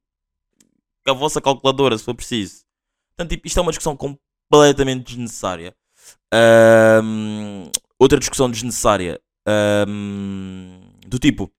que 1.05 1.11
a 1.11 1.13
vossa 1.13 1.41
calculadora, 1.41 1.99
se 1.99 2.05
for 2.05 2.15
preciso. 2.15 2.63
Portanto, 3.17 3.31
tipo, 3.31 3.49
isto 3.49 3.59
é 3.59 3.63
uma 3.63 3.73
discussão 3.73 3.97
completamente 3.97 5.07
desnecessária. 5.07 5.75
Ahm, 6.33 7.69
outra 8.05 8.19
discussão 8.19 8.51
desnecessária. 8.51 9.21
ahm, 9.47 10.81
do 11.07 11.19
tipo. 11.19 11.51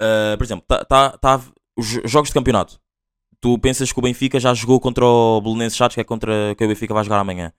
ah, 0.00 0.34
por 0.36 0.44
exemplo, 0.44 0.64
tá, 0.66 0.84
tá, 0.84 1.18
tá, 1.18 1.40
os 1.76 1.86
jo- 1.86 2.02
jogos 2.04 2.28
de 2.30 2.34
campeonato. 2.34 2.80
Tu 3.40 3.56
pensas 3.58 3.92
que 3.92 3.98
o 3.98 4.02
Benfica 4.02 4.40
já 4.40 4.52
jogou 4.54 4.80
contra 4.80 5.04
o 5.04 5.40
Belenenses 5.40 5.76
Chaves, 5.76 5.94
que 5.94 6.00
é 6.00 6.04
contra 6.04 6.54
que 6.56 6.64
o 6.64 6.68
Benfica 6.68 6.92
vai 6.94 7.04
jogar 7.04 7.20
amanhã. 7.20 7.52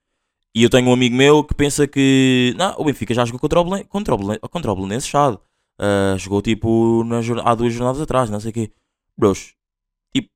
E 0.54 0.64
eu 0.64 0.70
tenho 0.70 0.90
um 0.90 0.94
amigo 0.94 1.16
meu 1.16 1.44
que 1.44 1.54
pensa 1.54 1.88
que. 1.88 2.54
Não, 2.58 2.76
o 2.78 2.84
Benfica 2.86 3.14
já 3.14 3.24
jogou 3.26 3.40
contra 3.40 3.60
o, 3.62 3.64
Belen, 3.64 3.84
contra 3.86 4.14
o, 4.16 4.18
Belen, 4.18 4.40
contra 4.40 4.72
o 4.72 4.76
Belenenses 4.76 5.10
Chade. 5.10 5.38
Ah, 5.78 6.16
jogou 6.18 6.42
tipo 6.42 7.04
na, 7.06 7.20
há 7.46 7.56
duas 7.56 7.74
jornadas 7.74 8.02
atrás, 8.02 8.30
não 8.30 8.40
sei 8.40 8.52
o 8.52 8.54
quê. 8.54 8.72
Bros, 9.18 9.54
tipo. 10.14 10.30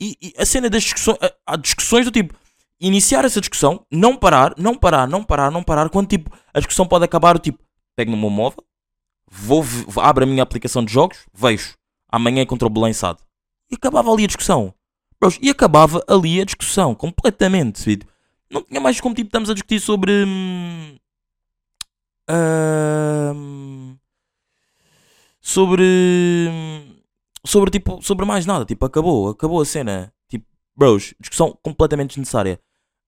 E, 0.00 0.16
e 0.20 0.34
a 0.38 0.44
cena 0.46 0.68
das 0.70 0.82
discussões. 0.82 1.18
Há 1.46 1.56
discussões 1.56 2.04
do 2.04 2.10
tipo. 2.10 2.34
Iniciar 2.84 3.24
essa 3.24 3.40
discussão, 3.40 3.86
não 3.90 4.14
parar, 4.14 4.54
não 4.58 4.76
parar, 4.76 5.08
não 5.08 5.24
parar, 5.24 5.50
não 5.50 5.62
parar. 5.62 5.88
Quando 5.88 6.06
tipo 6.06 6.30
a 6.52 6.58
discussão 6.58 6.86
pode 6.86 7.02
acabar, 7.02 7.38
tipo, 7.38 7.58
pego 7.96 8.10
no 8.10 8.16
meu 8.18 8.28
móvel, 8.28 8.62
vou, 9.26 9.64
abro 10.02 10.24
a 10.24 10.26
minha 10.26 10.42
aplicação 10.42 10.84
de 10.84 10.92
jogos, 10.92 11.24
vejo. 11.32 11.72
Amanhã 12.10 12.42
é 12.42 12.46
contra 12.46 12.66
o 12.66 12.70
Belém 12.70 12.92
Sade. 12.92 13.20
E 13.70 13.74
acabava 13.74 14.12
ali 14.12 14.24
a 14.24 14.26
discussão. 14.26 14.74
E 15.40 15.48
acabava 15.48 16.04
ali 16.06 16.42
a 16.42 16.44
discussão, 16.44 16.94
completamente. 16.94 17.82
Filho. 17.82 18.06
Não 18.50 18.62
tinha 18.62 18.82
mais 18.82 19.00
como 19.00 19.14
tipo 19.14 19.28
estamos 19.28 19.48
a 19.48 19.54
discutir 19.54 19.80
sobre. 19.80 20.12
hum, 20.26 20.96
hum, 23.34 23.96
sobre. 25.40 25.82
hum, 26.50 26.96
sobre 27.46 27.70
tipo. 27.70 28.02
Sobre 28.02 28.26
mais 28.26 28.44
nada. 28.44 28.66
Tipo, 28.66 28.84
acabou, 28.84 29.30
acabou 29.30 29.62
a 29.62 29.64
cena. 29.64 30.12
Tipo, 30.28 30.44
bros, 30.76 31.14
discussão 31.18 31.58
completamente 31.62 32.10
desnecessária. 32.10 32.60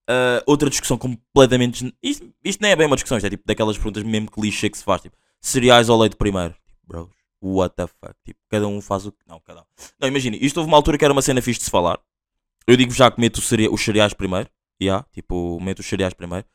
Ah, 0.08 0.42
outra 0.46 0.70
discussão 0.70 0.96
completamente. 0.96 1.92
Isto, 2.02 2.32
isto 2.44 2.60
nem 2.60 2.72
é 2.72 2.76
bem 2.76 2.86
uma 2.86 2.96
discussão, 2.96 3.18
isto 3.18 3.26
é 3.26 3.30
tipo 3.30 3.42
daquelas 3.46 3.76
perguntas 3.76 4.02
mesmo 4.02 4.30
clichê 4.30 4.70
que 4.70 4.78
se 4.78 4.84
faz. 4.84 5.02
Tipo, 5.02 5.16
cereais 5.40 5.88
ou 5.88 6.00
leite 6.00 6.16
primeiro? 6.16 6.54
Tipo, 6.64 6.78
bros, 6.86 7.08
what 7.42 7.74
the 7.76 7.86
fuck? 7.86 8.14
Tipo, 8.24 8.40
cada 8.48 8.66
um 8.68 8.80
faz 8.80 9.06
o 9.06 9.12
que. 9.12 9.18
Não, 9.26 9.40
cada 9.40 9.62
um. 9.62 9.64
Não, 10.00 10.08
imagina, 10.08 10.36
isto 10.40 10.58
houve 10.58 10.70
uma 10.70 10.76
altura 10.76 10.98
que 10.98 11.04
era 11.04 11.12
uma 11.12 11.22
cena 11.22 11.42
fixe 11.42 11.58
de 11.58 11.64
se 11.64 11.70
falar. 11.70 11.98
Eu 12.66 12.76
digo 12.76 12.92
já 12.92 13.10
que 13.10 13.20
meto 13.20 13.38
os 13.38 13.84
cereais 13.84 14.14
primeiro. 14.14 14.48
Yeah, 14.80 15.06
tipo, 15.12 15.58
meto 15.60 15.80
os 15.80 15.86
cereais 15.86 16.14
primeiro. 16.14 16.46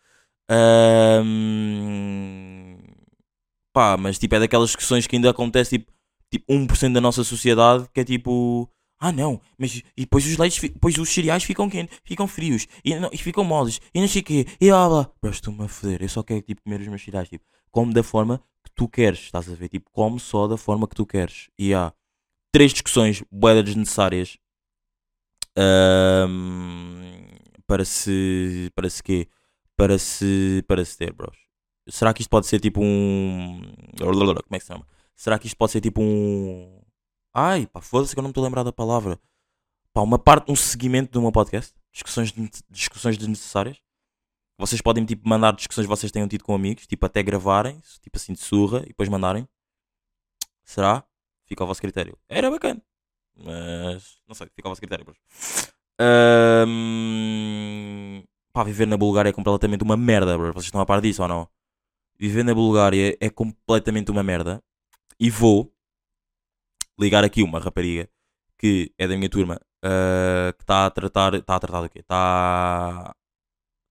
Ahm, 0.49 2.77
pá, 3.73 3.97
mas 3.97 4.19
tipo, 4.19 4.35
é 4.35 4.39
daquelas 4.39 4.69
discussões 4.69 5.07
que 5.07 5.15
ainda 5.15 5.29
acontece 5.29 5.79
tipo, 5.79 5.91
tipo 6.29 6.53
1% 6.53 6.93
da 6.93 7.01
nossa 7.01 7.23
sociedade 7.23 7.87
que 7.93 8.01
é 8.01 8.03
tipo. 8.03 8.69
Ah 9.03 9.11
não, 9.11 9.41
mas 9.57 9.77
e 9.97 10.01
depois 10.01 10.25
os 10.27 10.37
leites, 10.37 10.61
depois 10.61 10.95
os 10.99 11.09
cereais 11.09 11.43
ficam 11.43 11.67
quentes, 11.67 11.99
ficam 12.03 12.27
frios 12.27 12.67
e, 12.85 12.93
não- 12.95 13.09
e 13.11 13.17
ficam 13.17 13.43
moles 13.43 13.81
e 13.93 13.99
não 13.99 14.07
sei 14.07 14.21
o 14.21 14.23
quê. 14.25 14.45
E 14.61 14.69
ah 14.69 14.87
lá, 14.87 15.11
bro, 15.19 15.31
estou-me 15.31 15.63
a 15.65 15.67
foder. 15.67 16.03
Eu 16.03 16.09
só 16.09 16.21
quero 16.21 16.41
tipo 16.43 16.61
comer 16.61 16.81
os 16.81 16.87
meus 16.87 17.03
cereais, 17.03 17.27
tipo, 17.27 17.43
come 17.71 17.93
da 17.93 18.03
forma 18.03 18.37
que 18.63 18.71
tu 18.75 18.87
queres, 18.87 19.19
estás 19.21 19.49
a 19.51 19.55
ver? 19.55 19.69
Tipo, 19.69 19.89
come 19.91 20.19
só 20.19 20.47
da 20.47 20.55
forma 20.55 20.87
que 20.87 20.95
tu 20.95 21.03
queres. 21.05 21.49
E 21.57 21.73
há 21.73 21.91
três 22.51 22.71
discussões 22.73 23.23
boedas 23.31 23.65
desnecessárias 23.65 24.37
ahm, 25.57 27.01
para 27.67 27.85
se. 27.85 28.69
para 28.75 28.89
se 28.89 29.01
quê? 29.03 29.27
Para 29.75 29.97
se. 29.97 30.63
para 30.67 30.85
se 30.85 30.97
ter, 30.97 31.13
bros. 31.13 31.35
Será 31.89 32.13
que 32.13 32.21
isto 32.21 32.29
pode 32.29 32.45
ser 32.47 32.59
tipo 32.59 32.81
um. 32.83 33.61
Como 33.97 34.43
é 34.51 34.59
que 34.59 34.65
se 34.65 34.67
chama? 34.67 34.85
Será 35.15 35.39
que 35.39 35.47
isto 35.47 35.57
pode 35.57 35.71
ser 35.71 35.81
tipo 35.81 36.01
um. 36.01 36.80
Ai, 37.33 37.65
pá, 37.67 37.81
foda-se 37.81 38.13
que 38.13 38.19
eu 38.19 38.21
não 38.23 38.29
me 38.29 38.31
estou 38.31 38.43
a 38.43 38.47
lembrar 38.47 38.63
da 38.63 38.71
palavra. 38.73 39.19
Pá, 39.93 40.01
uma 40.01 40.19
parte, 40.19 40.51
um 40.51 40.55
seguimento 40.55 41.11
do 41.11 41.21
meu 41.21 41.31
podcast. 41.31 41.73
Discussões, 41.91 42.31
de- 42.31 42.49
discussões 42.69 43.17
desnecessárias. 43.17 43.77
Vocês 44.57 44.81
podem 44.81 45.03
tipo 45.05 45.27
mandar 45.27 45.53
discussões 45.53 45.85
que 45.85 45.89
vocês 45.89 46.11
tenham 46.11 46.27
tido 46.27 46.43
com 46.43 46.53
amigos, 46.53 46.85
tipo 46.87 47.05
até 47.05 47.23
gravarem, 47.23 47.79
tipo 48.01 48.17
assim 48.17 48.33
de 48.33 48.39
surra 48.39 48.81
e 48.83 48.87
depois 48.89 49.09
mandarem. 49.09 49.47
Será? 50.63 51.03
Fica 51.45 51.63
ao 51.63 51.67
vosso 51.67 51.81
critério. 51.81 52.17
Era 52.29 52.49
bacana. 52.51 52.81
Mas 53.35 54.17
não 54.27 54.35
sei, 54.35 54.47
fica 54.55 54.67
ao 54.67 54.71
vosso 54.71 54.81
critério. 54.81 55.03
bros. 55.05 55.17
Ahm, 56.91 58.23
pá, 58.53 58.63
viver 58.63 58.85
na 58.87 58.97
Bulgária 58.97 59.29
é 59.29 59.33
completamente 59.33 59.83
uma 59.83 59.97
merda, 59.97 60.37
bro. 60.37 60.53
Vocês 60.53 60.65
estão 60.65 60.81
a 60.81 60.85
par 60.85 61.01
disso 61.01 61.21
ou 61.21 61.27
não? 61.27 61.47
Viver 62.17 62.43
na 62.43 62.53
Bulgária 62.53 63.17
é 63.19 63.29
completamente 63.29 64.11
uma 64.11 64.21
merda. 64.23 64.63
E 65.19 65.29
vou 65.29 65.73
ligar 66.99 67.23
aqui 67.23 67.43
uma 67.43 67.59
rapariga 67.59 68.09
que 68.57 68.93
é 68.97 69.07
da 69.07 69.15
minha 69.17 69.29
turma 69.29 69.59
ah, 69.83 70.53
que 70.53 70.63
está 70.63 70.85
a 70.85 70.91
tratar. 70.91 71.33
Está 71.35 71.55
a 71.55 71.59
tratar 71.59 71.81
do 71.81 71.89
quê? 71.89 71.99
Está. 71.99 73.15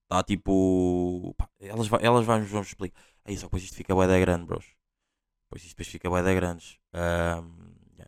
Está 0.03 0.23
tipo. 0.23 1.35
elas, 1.59 1.89
elas 2.01 2.25
vão 2.25 2.61
explicar. 2.61 2.99
Aí 3.25 3.37
só 3.37 3.45
depois 3.47 3.63
isto 3.63 3.75
fica 3.75 3.93
bué 3.93 4.07
da 4.07 4.19
grande, 4.19 4.45
bros. 4.45 4.65
Depois 5.45 5.63
isto 5.63 5.71
depois 5.75 5.87
fica 5.87 6.09
bué 6.09 6.23
da 6.23 6.33
grandes. 6.33 6.79
Yeah, 6.93 7.45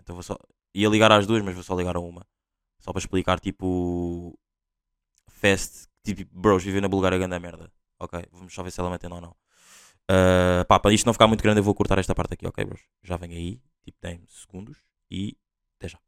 então 0.01 0.15
vou 0.15 0.23
só. 0.23 0.37
Ia 0.75 0.89
ligar 0.89 1.11
às 1.11 1.27
duas, 1.27 1.43
mas 1.43 1.53
vou 1.55 1.63
só 1.63 1.75
ligar 1.75 1.95
a 1.95 1.99
uma. 1.99 2.25
Só 2.79 2.91
para 2.91 2.99
explicar, 2.99 3.39
tipo. 3.39 4.37
Fest. 5.29 5.87
Tipo, 6.03 6.25
bros, 6.33 6.63
viver 6.63 6.81
na 6.81 6.89
Bulgária 6.89 7.15
é 7.15 7.19
grande 7.19 7.39
merda. 7.39 7.71
Ok, 7.99 8.25
vamos 8.31 8.53
só 8.53 8.63
ver 8.63 8.71
se 8.71 8.79
ela 8.79 8.93
atende 8.93 9.13
ou 9.13 9.21
não. 9.21 9.35
Ah, 10.09 10.65
pá, 10.67 10.79
para 10.79 10.93
isto 10.93 11.05
não 11.05 11.13
ficar 11.13 11.27
muito 11.27 11.41
grande, 11.43 11.59
eu 11.59 11.63
vou 11.63 11.73
cortar 11.75 11.97
esta 11.99 12.15
parte 12.15 12.33
aqui, 12.33 12.45
ok, 12.47 12.65
bros? 12.65 12.81
Já 13.03 13.17
vem 13.17 13.31
aí, 13.31 13.61
tipo, 13.83 13.97
tem 13.99 14.23
segundos 14.27 14.77
e 15.09 15.37
até 15.77 15.89
já. 15.89 15.99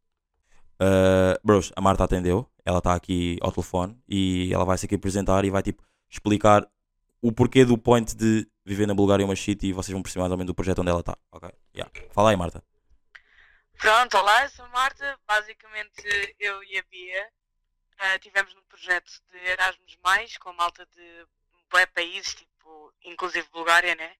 Ah, 0.79 1.39
bros, 1.43 1.71
a 1.75 1.81
Marta 1.81 2.03
atendeu, 2.03 2.49
ela 2.65 2.79
está 2.79 2.93
aqui 2.93 3.37
ao 3.41 3.51
telefone 3.51 3.97
e 4.07 4.51
ela 4.53 4.65
vai 4.65 4.77
se 4.77 4.85
aqui 4.85 4.95
apresentar 4.95 5.45
e 5.45 5.49
vai 5.49 5.63
tipo 5.63 5.83
explicar 6.09 6.67
o 7.21 7.31
porquê 7.31 7.65
do 7.65 7.77
point 7.77 8.15
de 8.15 8.47
viver 8.65 8.87
na 8.87 8.93
Bulgária 8.93 9.25
uma 9.25 9.35
shit 9.35 9.67
e 9.67 9.73
vocês 9.73 9.93
vão 9.93 10.01
perceber 10.01 10.21
mais 10.21 10.31
ou 10.31 10.37
menos 10.37 10.47
do 10.47 10.55
projeto 10.55 10.79
onde 10.79 10.89
ela 10.89 10.99
está, 10.99 11.17
ok? 11.31 11.49
Yeah. 11.75 11.91
Fala 12.11 12.31
aí, 12.31 12.35
Marta. 12.35 12.63
Pronto, 13.77 14.17
olá, 14.17 14.43
eu 14.43 14.49
sou 14.49 14.65
a 14.65 14.69
Marta. 14.69 15.19
Basicamente, 15.27 16.35
eu 16.39 16.63
e 16.63 16.77
a 16.77 16.83
Bia 16.83 17.29
ah, 17.97 18.19
tivemos 18.19 18.53
um 18.55 18.61
projeto 18.63 19.11
de 19.31 19.37
Erasmus, 19.37 19.97
Mais, 20.03 20.37
com 20.37 20.53
malta 20.53 20.85
de 20.85 21.27
bué 21.69 21.85
países, 21.85 22.35
tipo, 22.35 22.93
inclusive 23.03 23.47
Bulgária, 23.51 23.95
né? 23.95 24.15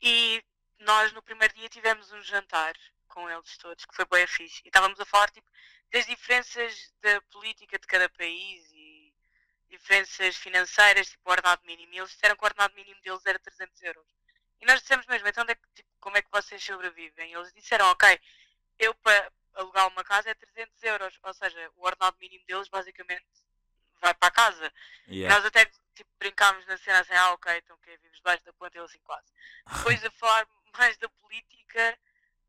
E 0.00 0.42
nós 0.80 1.12
no 1.12 1.22
primeiro 1.22 1.54
dia 1.54 1.68
tivemos 1.68 2.10
um 2.12 2.22
jantar 2.22 2.74
com 3.08 3.28
eles 3.28 3.56
todos, 3.58 3.84
que 3.84 3.94
foi 3.94 4.04
bué 4.04 4.26
fixe. 4.26 4.62
E 4.64 4.68
estávamos 4.68 5.00
a 5.00 5.04
falar, 5.04 5.30
tipo, 5.30 5.50
das 5.90 6.06
diferenças 6.06 6.92
da 7.00 7.20
política 7.32 7.78
de 7.78 7.86
cada 7.86 8.08
país 8.10 8.70
e 8.72 9.12
diferenças 9.70 10.36
financeiras, 10.36 11.08
tipo, 11.10 11.28
o 11.28 11.32
ordenado 11.32 11.62
mínimo. 11.64 11.92
E 11.94 11.98
eles 11.98 12.10
disseram 12.10 12.36
que 12.36 12.42
o 12.42 12.46
ordenado 12.46 12.74
mínimo 12.74 13.00
deles 13.02 13.24
era 13.26 13.38
300 13.38 13.82
euros. 13.82 14.06
E 14.60 14.66
nós 14.66 14.80
dissemos 14.80 15.06
mesmo, 15.06 15.28
então 15.28 15.44
é 15.48 15.54
que, 15.54 15.68
tipo, 15.74 15.88
como 16.00 16.16
é 16.16 16.22
que 16.22 16.30
vocês 16.30 16.62
sobrevivem? 16.62 17.30
E 17.30 17.34
eles 17.34 17.52
disseram, 17.52 17.86
ok, 17.90 18.20
eu 18.78 18.94
para 18.94 19.32
alugar 19.54 19.88
uma 19.88 20.04
casa 20.04 20.30
é 20.30 20.34
300 20.34 20.82
euros, 20.84 21.18
ou 21.22 21.34
seja, 21.34 21.70
o 21.76 21.86
ordenado 21.86 22.16
mínimo 22.20 22.44
deles 22.46 22.68
basicamente 22.68 23.26
vai 24.00 24.14
para 24.14 24.28
a 24.28 24.32
casa. 24.32 24.72
Yeah. 25.08 25.34
nós 25.34 25.44
até 25.44 25.64
tipo, 25.94 26.10
brincámos 26.18 26.64
na 26.66 26.76
cena 26.78 27.00
assim, 27.00 27.14
ah 27.14 27.32
ok, 27.32 27.56
então 27.56 27.76
que 27.78 27.96
vives 27.98 28.16
debaixo 28.16 28.44
da 28.44 28.52
ponte, 28.52 28.76
ele 28.76 28.84
assim 28.84 29.00
quase. 29.00 29.26
Depois 29.66 30.04
a 30.04 30.10
falar 30.12 30.46
mais 30.76 30.96
da 30.98 31.08
política, 31.08 31.98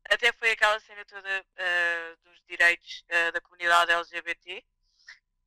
até 0.08 0.32
foi 0.32 0.50
aquela 0.50 0.78
cena 0.80 1.04
toda 1.04 1.46
ah, 1.56 2.16
dos 2.24 2.42
direitos 2.48 3.04
ah, 3.10 3.30
da 3.30 3.40
comunidade 3.40 3.92
LGBT, 3.92 4.64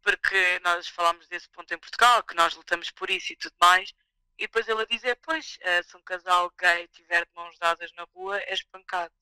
porque 0.02 0.60
nós 0.64 0.88
falámos 0.88 1.28
desse 1.28 1.50
ponto 1.50 1.74
em 1.74 1.78
Portugal, 1.78 2.24
que 2.24 2.36
nós 2.36 2.56
lutamos 2.56 2.92
por 2.92 3.10
isso 3.10 3.34
e 3.34 3.36
tudo 3.36 3.56
mais, 3.62 3.94
e 4.38 4.44
depois 4.44 4.68
ele 4.68 4.82
a 4.82 4.86
dizer, 4.86 5.18
pois, 5.22 5.58
ah, 5.64 5.84
se 5.84 5.96
um 5.98 6.02
casal 6.02 6.52
gay 6.60 6.88
tiver 6.90 7.26
de 7.26 7.32
mãos 7.36 7.58
dadas 7.60 7.92
na 7.94 8.04
rua, 8.16 8.40
é 8.40 8.54
espancado. 8.54 9.14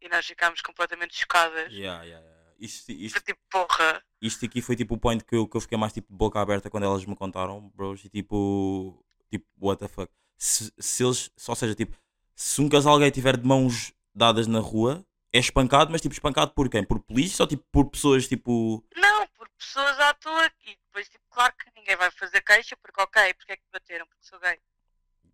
E 0.00 0.08
nós 0.08 0.26
ficámos 0.26 0.62
completamente 0.62 1.16
chocadas. 1.16 1.72
Yeah, 1.72 2.02
yeah, 2.04 2.24
yeah. 2.26 2.40
Isto, 2.58 2.92
isto, 2.92 3.14
Foi 3.14 3.22
tipo, 3.22 3.40
porra. 3.50 4.04
isto 4.20 4.44
aqui 4.44 4.60
foi 4.60 4.76
tipo 4.76 4.94
o 4.94 4.98
point 4.98 5.24
que 5.24 5.34
eu, 5.34 5.48
que 5.48 5.56
eu 5.56 5.60
fiquei 5.62 5.78
mais 5.78 5.94
tipo 5.94 6.12
de 6.12 6.16
boca 6.16 6.38
aberta 6.38 6.68
quando 6.68 6.84
elas 6.84 7.04
me 7.06 7.16
contaram, 7.16 7.70
bros, 7.70 8.04
e 8.04 8.10
tipo, 8.10 9.02
tipo, 9.30 9.46
what 9.58 9.80
the 9.80 9.88
fuck. 9.88 10.12
Se, 10.36 10.70
se 10.78 11.02
eles, 11.02 11.30
ou 11.48 11.56
seja, 11.56 11.74
tipo, 11.74 11.96
se 12.40 12.62
um 12.62 12.70
casal 12.70 12.98
gay 12.98 13.10
tiver 13.10 13.36
de 13.36 13.46
mãos 13.46 13.92
dadas 14.14 14.46
na 14.46 14.60
rua, 14.60 15.04
é 15.30 15.38
espancado, 15.38 15.92
mas 15.92 16.00
tipo, 16.00 16.14
espancado 16.14 16.52
por 16.52 16.70
quem? 16.70 16.82
Por 16.82 16.98
polícia 16.98 17.42
ou 17.42 17.46
tipo 17.46 17.62
por 17.70 17.90
pessoas 17.90 18.26
tipo. 18.26 18.82
Não, 18.96 19.28
por 19.28 19.46
pessoas 19.50 20.00
à 20.00 20.14
toa. 20.14 20.50
E 20.64 20.74
depois, 20.86 21.06
tipo, 21.10 21.22
claro 21.28 21.52
que 21.52 21.70
ninguém 21.76 21.96
vai 21.96 22.10
fazer 22.10 22.40
queixa, 22.40 22.74
porque 22.78 22.98
ok, 22.98 23.34
porque 23.34 23.52
é 23.52 23.56
que 23.58 23.62
bateram? 23.70 24.06
Porque 24.06 24.24
sou 24.24 24.40
gay. 24.40 24.58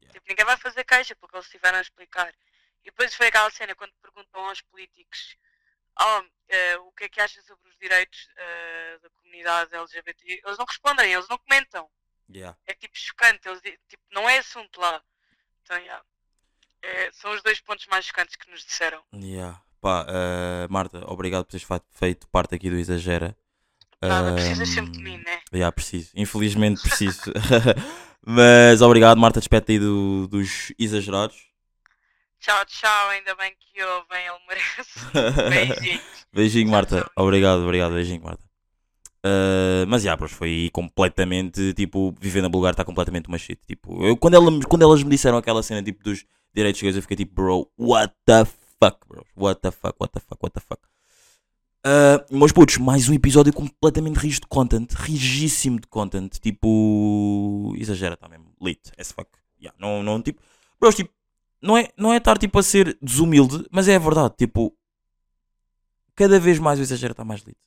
Yeah. 0.00 0.14
Tipo, 0.14 0.26
ninguém 0.28 0.44
vai 0.44 0.56
fazer 0.56 0.82
queixa 0.82 1.14
porque 1.14 1.36
eles 1.36 1.46
estiveram 1.46 1.78
a 1.78 1.80
explicar. 1.80 2.34
E 2.82 2.86
depois 2.86 3.14
foi 3.14 3.28
aquela 3.28 3.50
cena 3.50 3.76
quando 3.76 3.92
perguntam 4.02 4.44
aos 4.44 4.60
políticos 4.62 5.36
"Oh, 6.00 6.22
eh, 6.48 6.76
o 6.78 6.90
que 6.90 7.04
é 7.04 7.08
que 7.08 7.20
acham 7.20 7.40
sobre 7.44 7.68
os 7.68 7.76
direitos 7.78 8.28
eh, 8.36 8.98
da 9.00 9.10
comunidade 9.10 9.72
LGBT. 9.76 10.42
Eles 10.44 10.58
não 10.58 10.64
respondem, 10.64 11.12
eles 11.12 11.28
não 11.28 11.38
comentam. 11.38 11.88
Yeah. 12.28 12.58
É 12.66 12.74
tipo 12.74 12.98
chocante, 12.98 13.46
eles, 13.48 13.60
tipo, 13.88 14.02
não 14.10 14.28
é 14.28 14.38
assunto 14.38 14.80
lá. 14.80 15.00
Então, 15.62 15.78
yeah. 15.78 16.04
É, 16.86 17.10
são 17.12 17.32
os 17.34 17.42
dois 17.42 17.60
pontos 17.60 17.86
mais 17.90 18.04
chocantes 18.04 18.36
que 18.36 18.50
nos 18.50 18.64
disseram. 18.64 19.00
Yeah. 19.14 19.60
Pá, 19.80 20.06
eh, 20.08 20.66
Marta, 20.70 21.02
obrigado 21.10 21.44
por 21.44 21.50
teres 21.52 21.66
feito 21.92 22.28
parte 22.28 22.54
aqui 22.54 22.70
do 22.70 22.76
Exagera. 22.76 23.36
Nada, 24.00 24.34
precisas 24.34 24.68
Ahm, 24.68 24.74
sempre 24.74 24.92
de 24.92 25.02
mim, 25.02 25.16
né? 25.18 25.40
Yeah, 25.52 25.72
preciso. 25.72 26.10
Infelizmente 26.14 26.80
preciso. 26.82 27.20
Mas 28.24 28.80
obrigado, 28.82 29.18
Marta, 29.18 29.40
despete 29.40 29.72
aí 29.72 29.78
do- 29.78 30.26
dos 30.28 30.72
exagerados. 30.78 31.46
Tchau, 32.40 32.64
tchau, 32.66 33.08
ainda 33.10 33.34
bem 33.34 33.52
que 33.58 33.82
ouvem, 33.82 34.26
ele 34.26 34.38
merece. 34.48 36.00
Beijinho, 36.32 36.66
Tchau, 36.66 36.72
Marta. 36.72 37.00
tchau. 37.02 37.10
Obrigado, 37.24 37.62
obrigado. 37.62 37.92
Beijinho, 37.94 38.22
Marta. 38.22 38.44
Uh, 39.24 39.86
mas 39.88 40.02
já, 40.02 40.14
bros, 40.14 40.30
foi 40.32 40.70
completamente, 40.72 41.72
tipo, 41.74 42.14
viver 42.20 42.42
na 42.42 42.48
Bulgária 42.48 42.74
está 42.74 42.84
completamente 42.84 43.26
uma 43.28 43.38
shit. 43.38 43.60
Tipo, 43.66 44.04
eu, 44.04 44.16
quando, 44.16 44.34
ela, 44.34 44.50
quando 44.68 44.82
elas 44.82 45.02
me 45.02 45.10
disseram 45.10 45.36
aquela 45.38 45.62
cena, 45.62 45.82
tipo, 45.82 46.02
dos 46.04 46.24
direitos 46.56 46.80
gays, 46.80 46.96
eu 46.96 47.02
fiquei 47.02 47.16
tipo, 47.16 47.34
bro, 47.34 47.70
what 47.78 48.14
the 48.24 48.44
fuck, 48.80 49.06
bro? 49.06 49.24
What 49.36 49.60
the 49.60 49.70
fuck, 49.70 49.94
what 50.00 50.12
the 50.12 50.20
fuck, 50.20 50.42
what 50.42 50.54
the 50.54 50.60
fuck. 50.60 50.80
Uh, 51.84 52.36
meus 52.36 52.50
putos, 52.50 52.78
mais 52.78 53.08
um 53.08 53.14
episódio 53.14 53.52
completamente 53.52 54.16
rijo 54.16 54.40
de 54.40 54.46
content, 54.48 54.92
rigíssimo 54.92 55.78
de 55.78 55.86
content, 55.86 56.36
tipo, 56.40 57.72
exagera, 57.76 58.16
tá 58.16 58.28
mesmo, 58.28 58.46
lit, 58.60 58.90
as 58.98 59.12
fuck. 59.12 59.30
Yeah, 59.60 59.76
não, 59.78 60.02
não, 60.02 60.20
tipo, 60.20 60.42
bros, 60.80 60.94
tipo, 60.94 61.12
não 61.62 61.76
é, 61.76 61.88
não 61.96 62.12
é 62.12 62.16
estar, 62.16 62.38
tipo, 62.38 62.58
a 62.58 62.62
ser 62.62 62.98
desumilde, 63.00 63.64
mas 63.70 63.86
é 63.86 63.94
a 63.94 64.00
verdade, 64.00 64.34
tipo, 64.36 64.76
cada 66.16 66.40
vez 66.40 66.58
mais 66.58 66.80
o 66.80 66.82
exagero 66.82 67.12
está 67.12 67.24
mais 67.24 67.42
lit. 67.42 67.58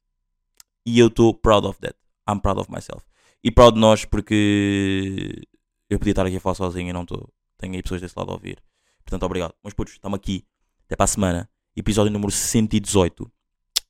E 0.86 1.00
eu 1.00 1.08
estou 1.08 1.34
proud 1.34 1.68
of 1.68 1.80
that. 1.80 1.96
I'm 2.28 2.40
proud 2.40 2.60
of 2.60 2.72
myself. 2.72 3.06
E 3.44 3.52
proud 3.52 3.76
de 3.76 3.80
nós 3.80 4.06
porque 4.06 5.48
eu 5.90 5.98
podia 5.98 6.12
estar 6.12 6.26
aqui 6.26 6.38
a 6.38 6.40
falar 6.40 6.56
sozinho 6.56 6.90
e 6.90 6.94
não 6.94 7.04
estou. 7.04 7.30
Tenho 7.58 7.76
aí 7.76 7.84
pessoas 7.84 8.02
desse 8.02 8.18
lado 8.18 8.32
a 8.32 8.34
ouvir. 8.34 8.62
Portanto, 9.10 9.24
obrigado. 9.26 9.56
Mas 9.64 9.74
putos, 9.74 9.94
estamos 9.94 10.16
aqui. 10.16 10.46
Até 10.86 10.96
para 10.96 11.06
a 11.06 11.08
semana. 11.08 11.50
Episódio 11.76 12.12
número 12.12 12.32
118. 12.32 13.32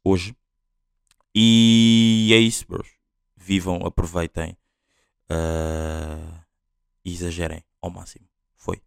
Hoje. 0.01 0.33
E 1.35 2.31
é 2.33 2.37
isso, 2.37 2.65
bros. 2.65 2.87
Vivam, 3.35 3.85
aproveitem. 3.85 4.57
e 7.03 7.11
exagerem 7.13 7.61
ao 7.81 7.89
máximo. 7.89 8.25
Foi. 8.55 8.81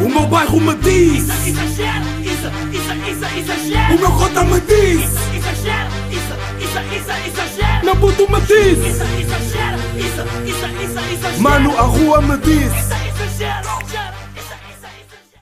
O 0.00 0.08
meu 0.08 0.26
bairro 0.26 0.58
me 0.60 0.74
diz, 0.76 1.28
Exagera, 1.46 2.04
isso, 2.22 2.48
isso, 2.72 2.92
isso, 3.10 3.24
exagera. 3.38 3.94
o 3.94 3.98
meu 3.98 4.10
cota 4.12 4.42
me 4.44 4.60
diz, 4.62 5.02
Exagera, 5.34 5.90
isso, 6.10 6.34
isso, 6.64 6.80
isso, 6.96 7.12
exagera. 7.28 7.84
meu 7.84 7.96
puto 7.96 8.26
me 8.32 8.40
diz, 8.40 8.78
mano 11.38 11.76
a 11.76 11.82
rua 11.82 12.22
me 12.22 12.38
diz. 12.38 12.72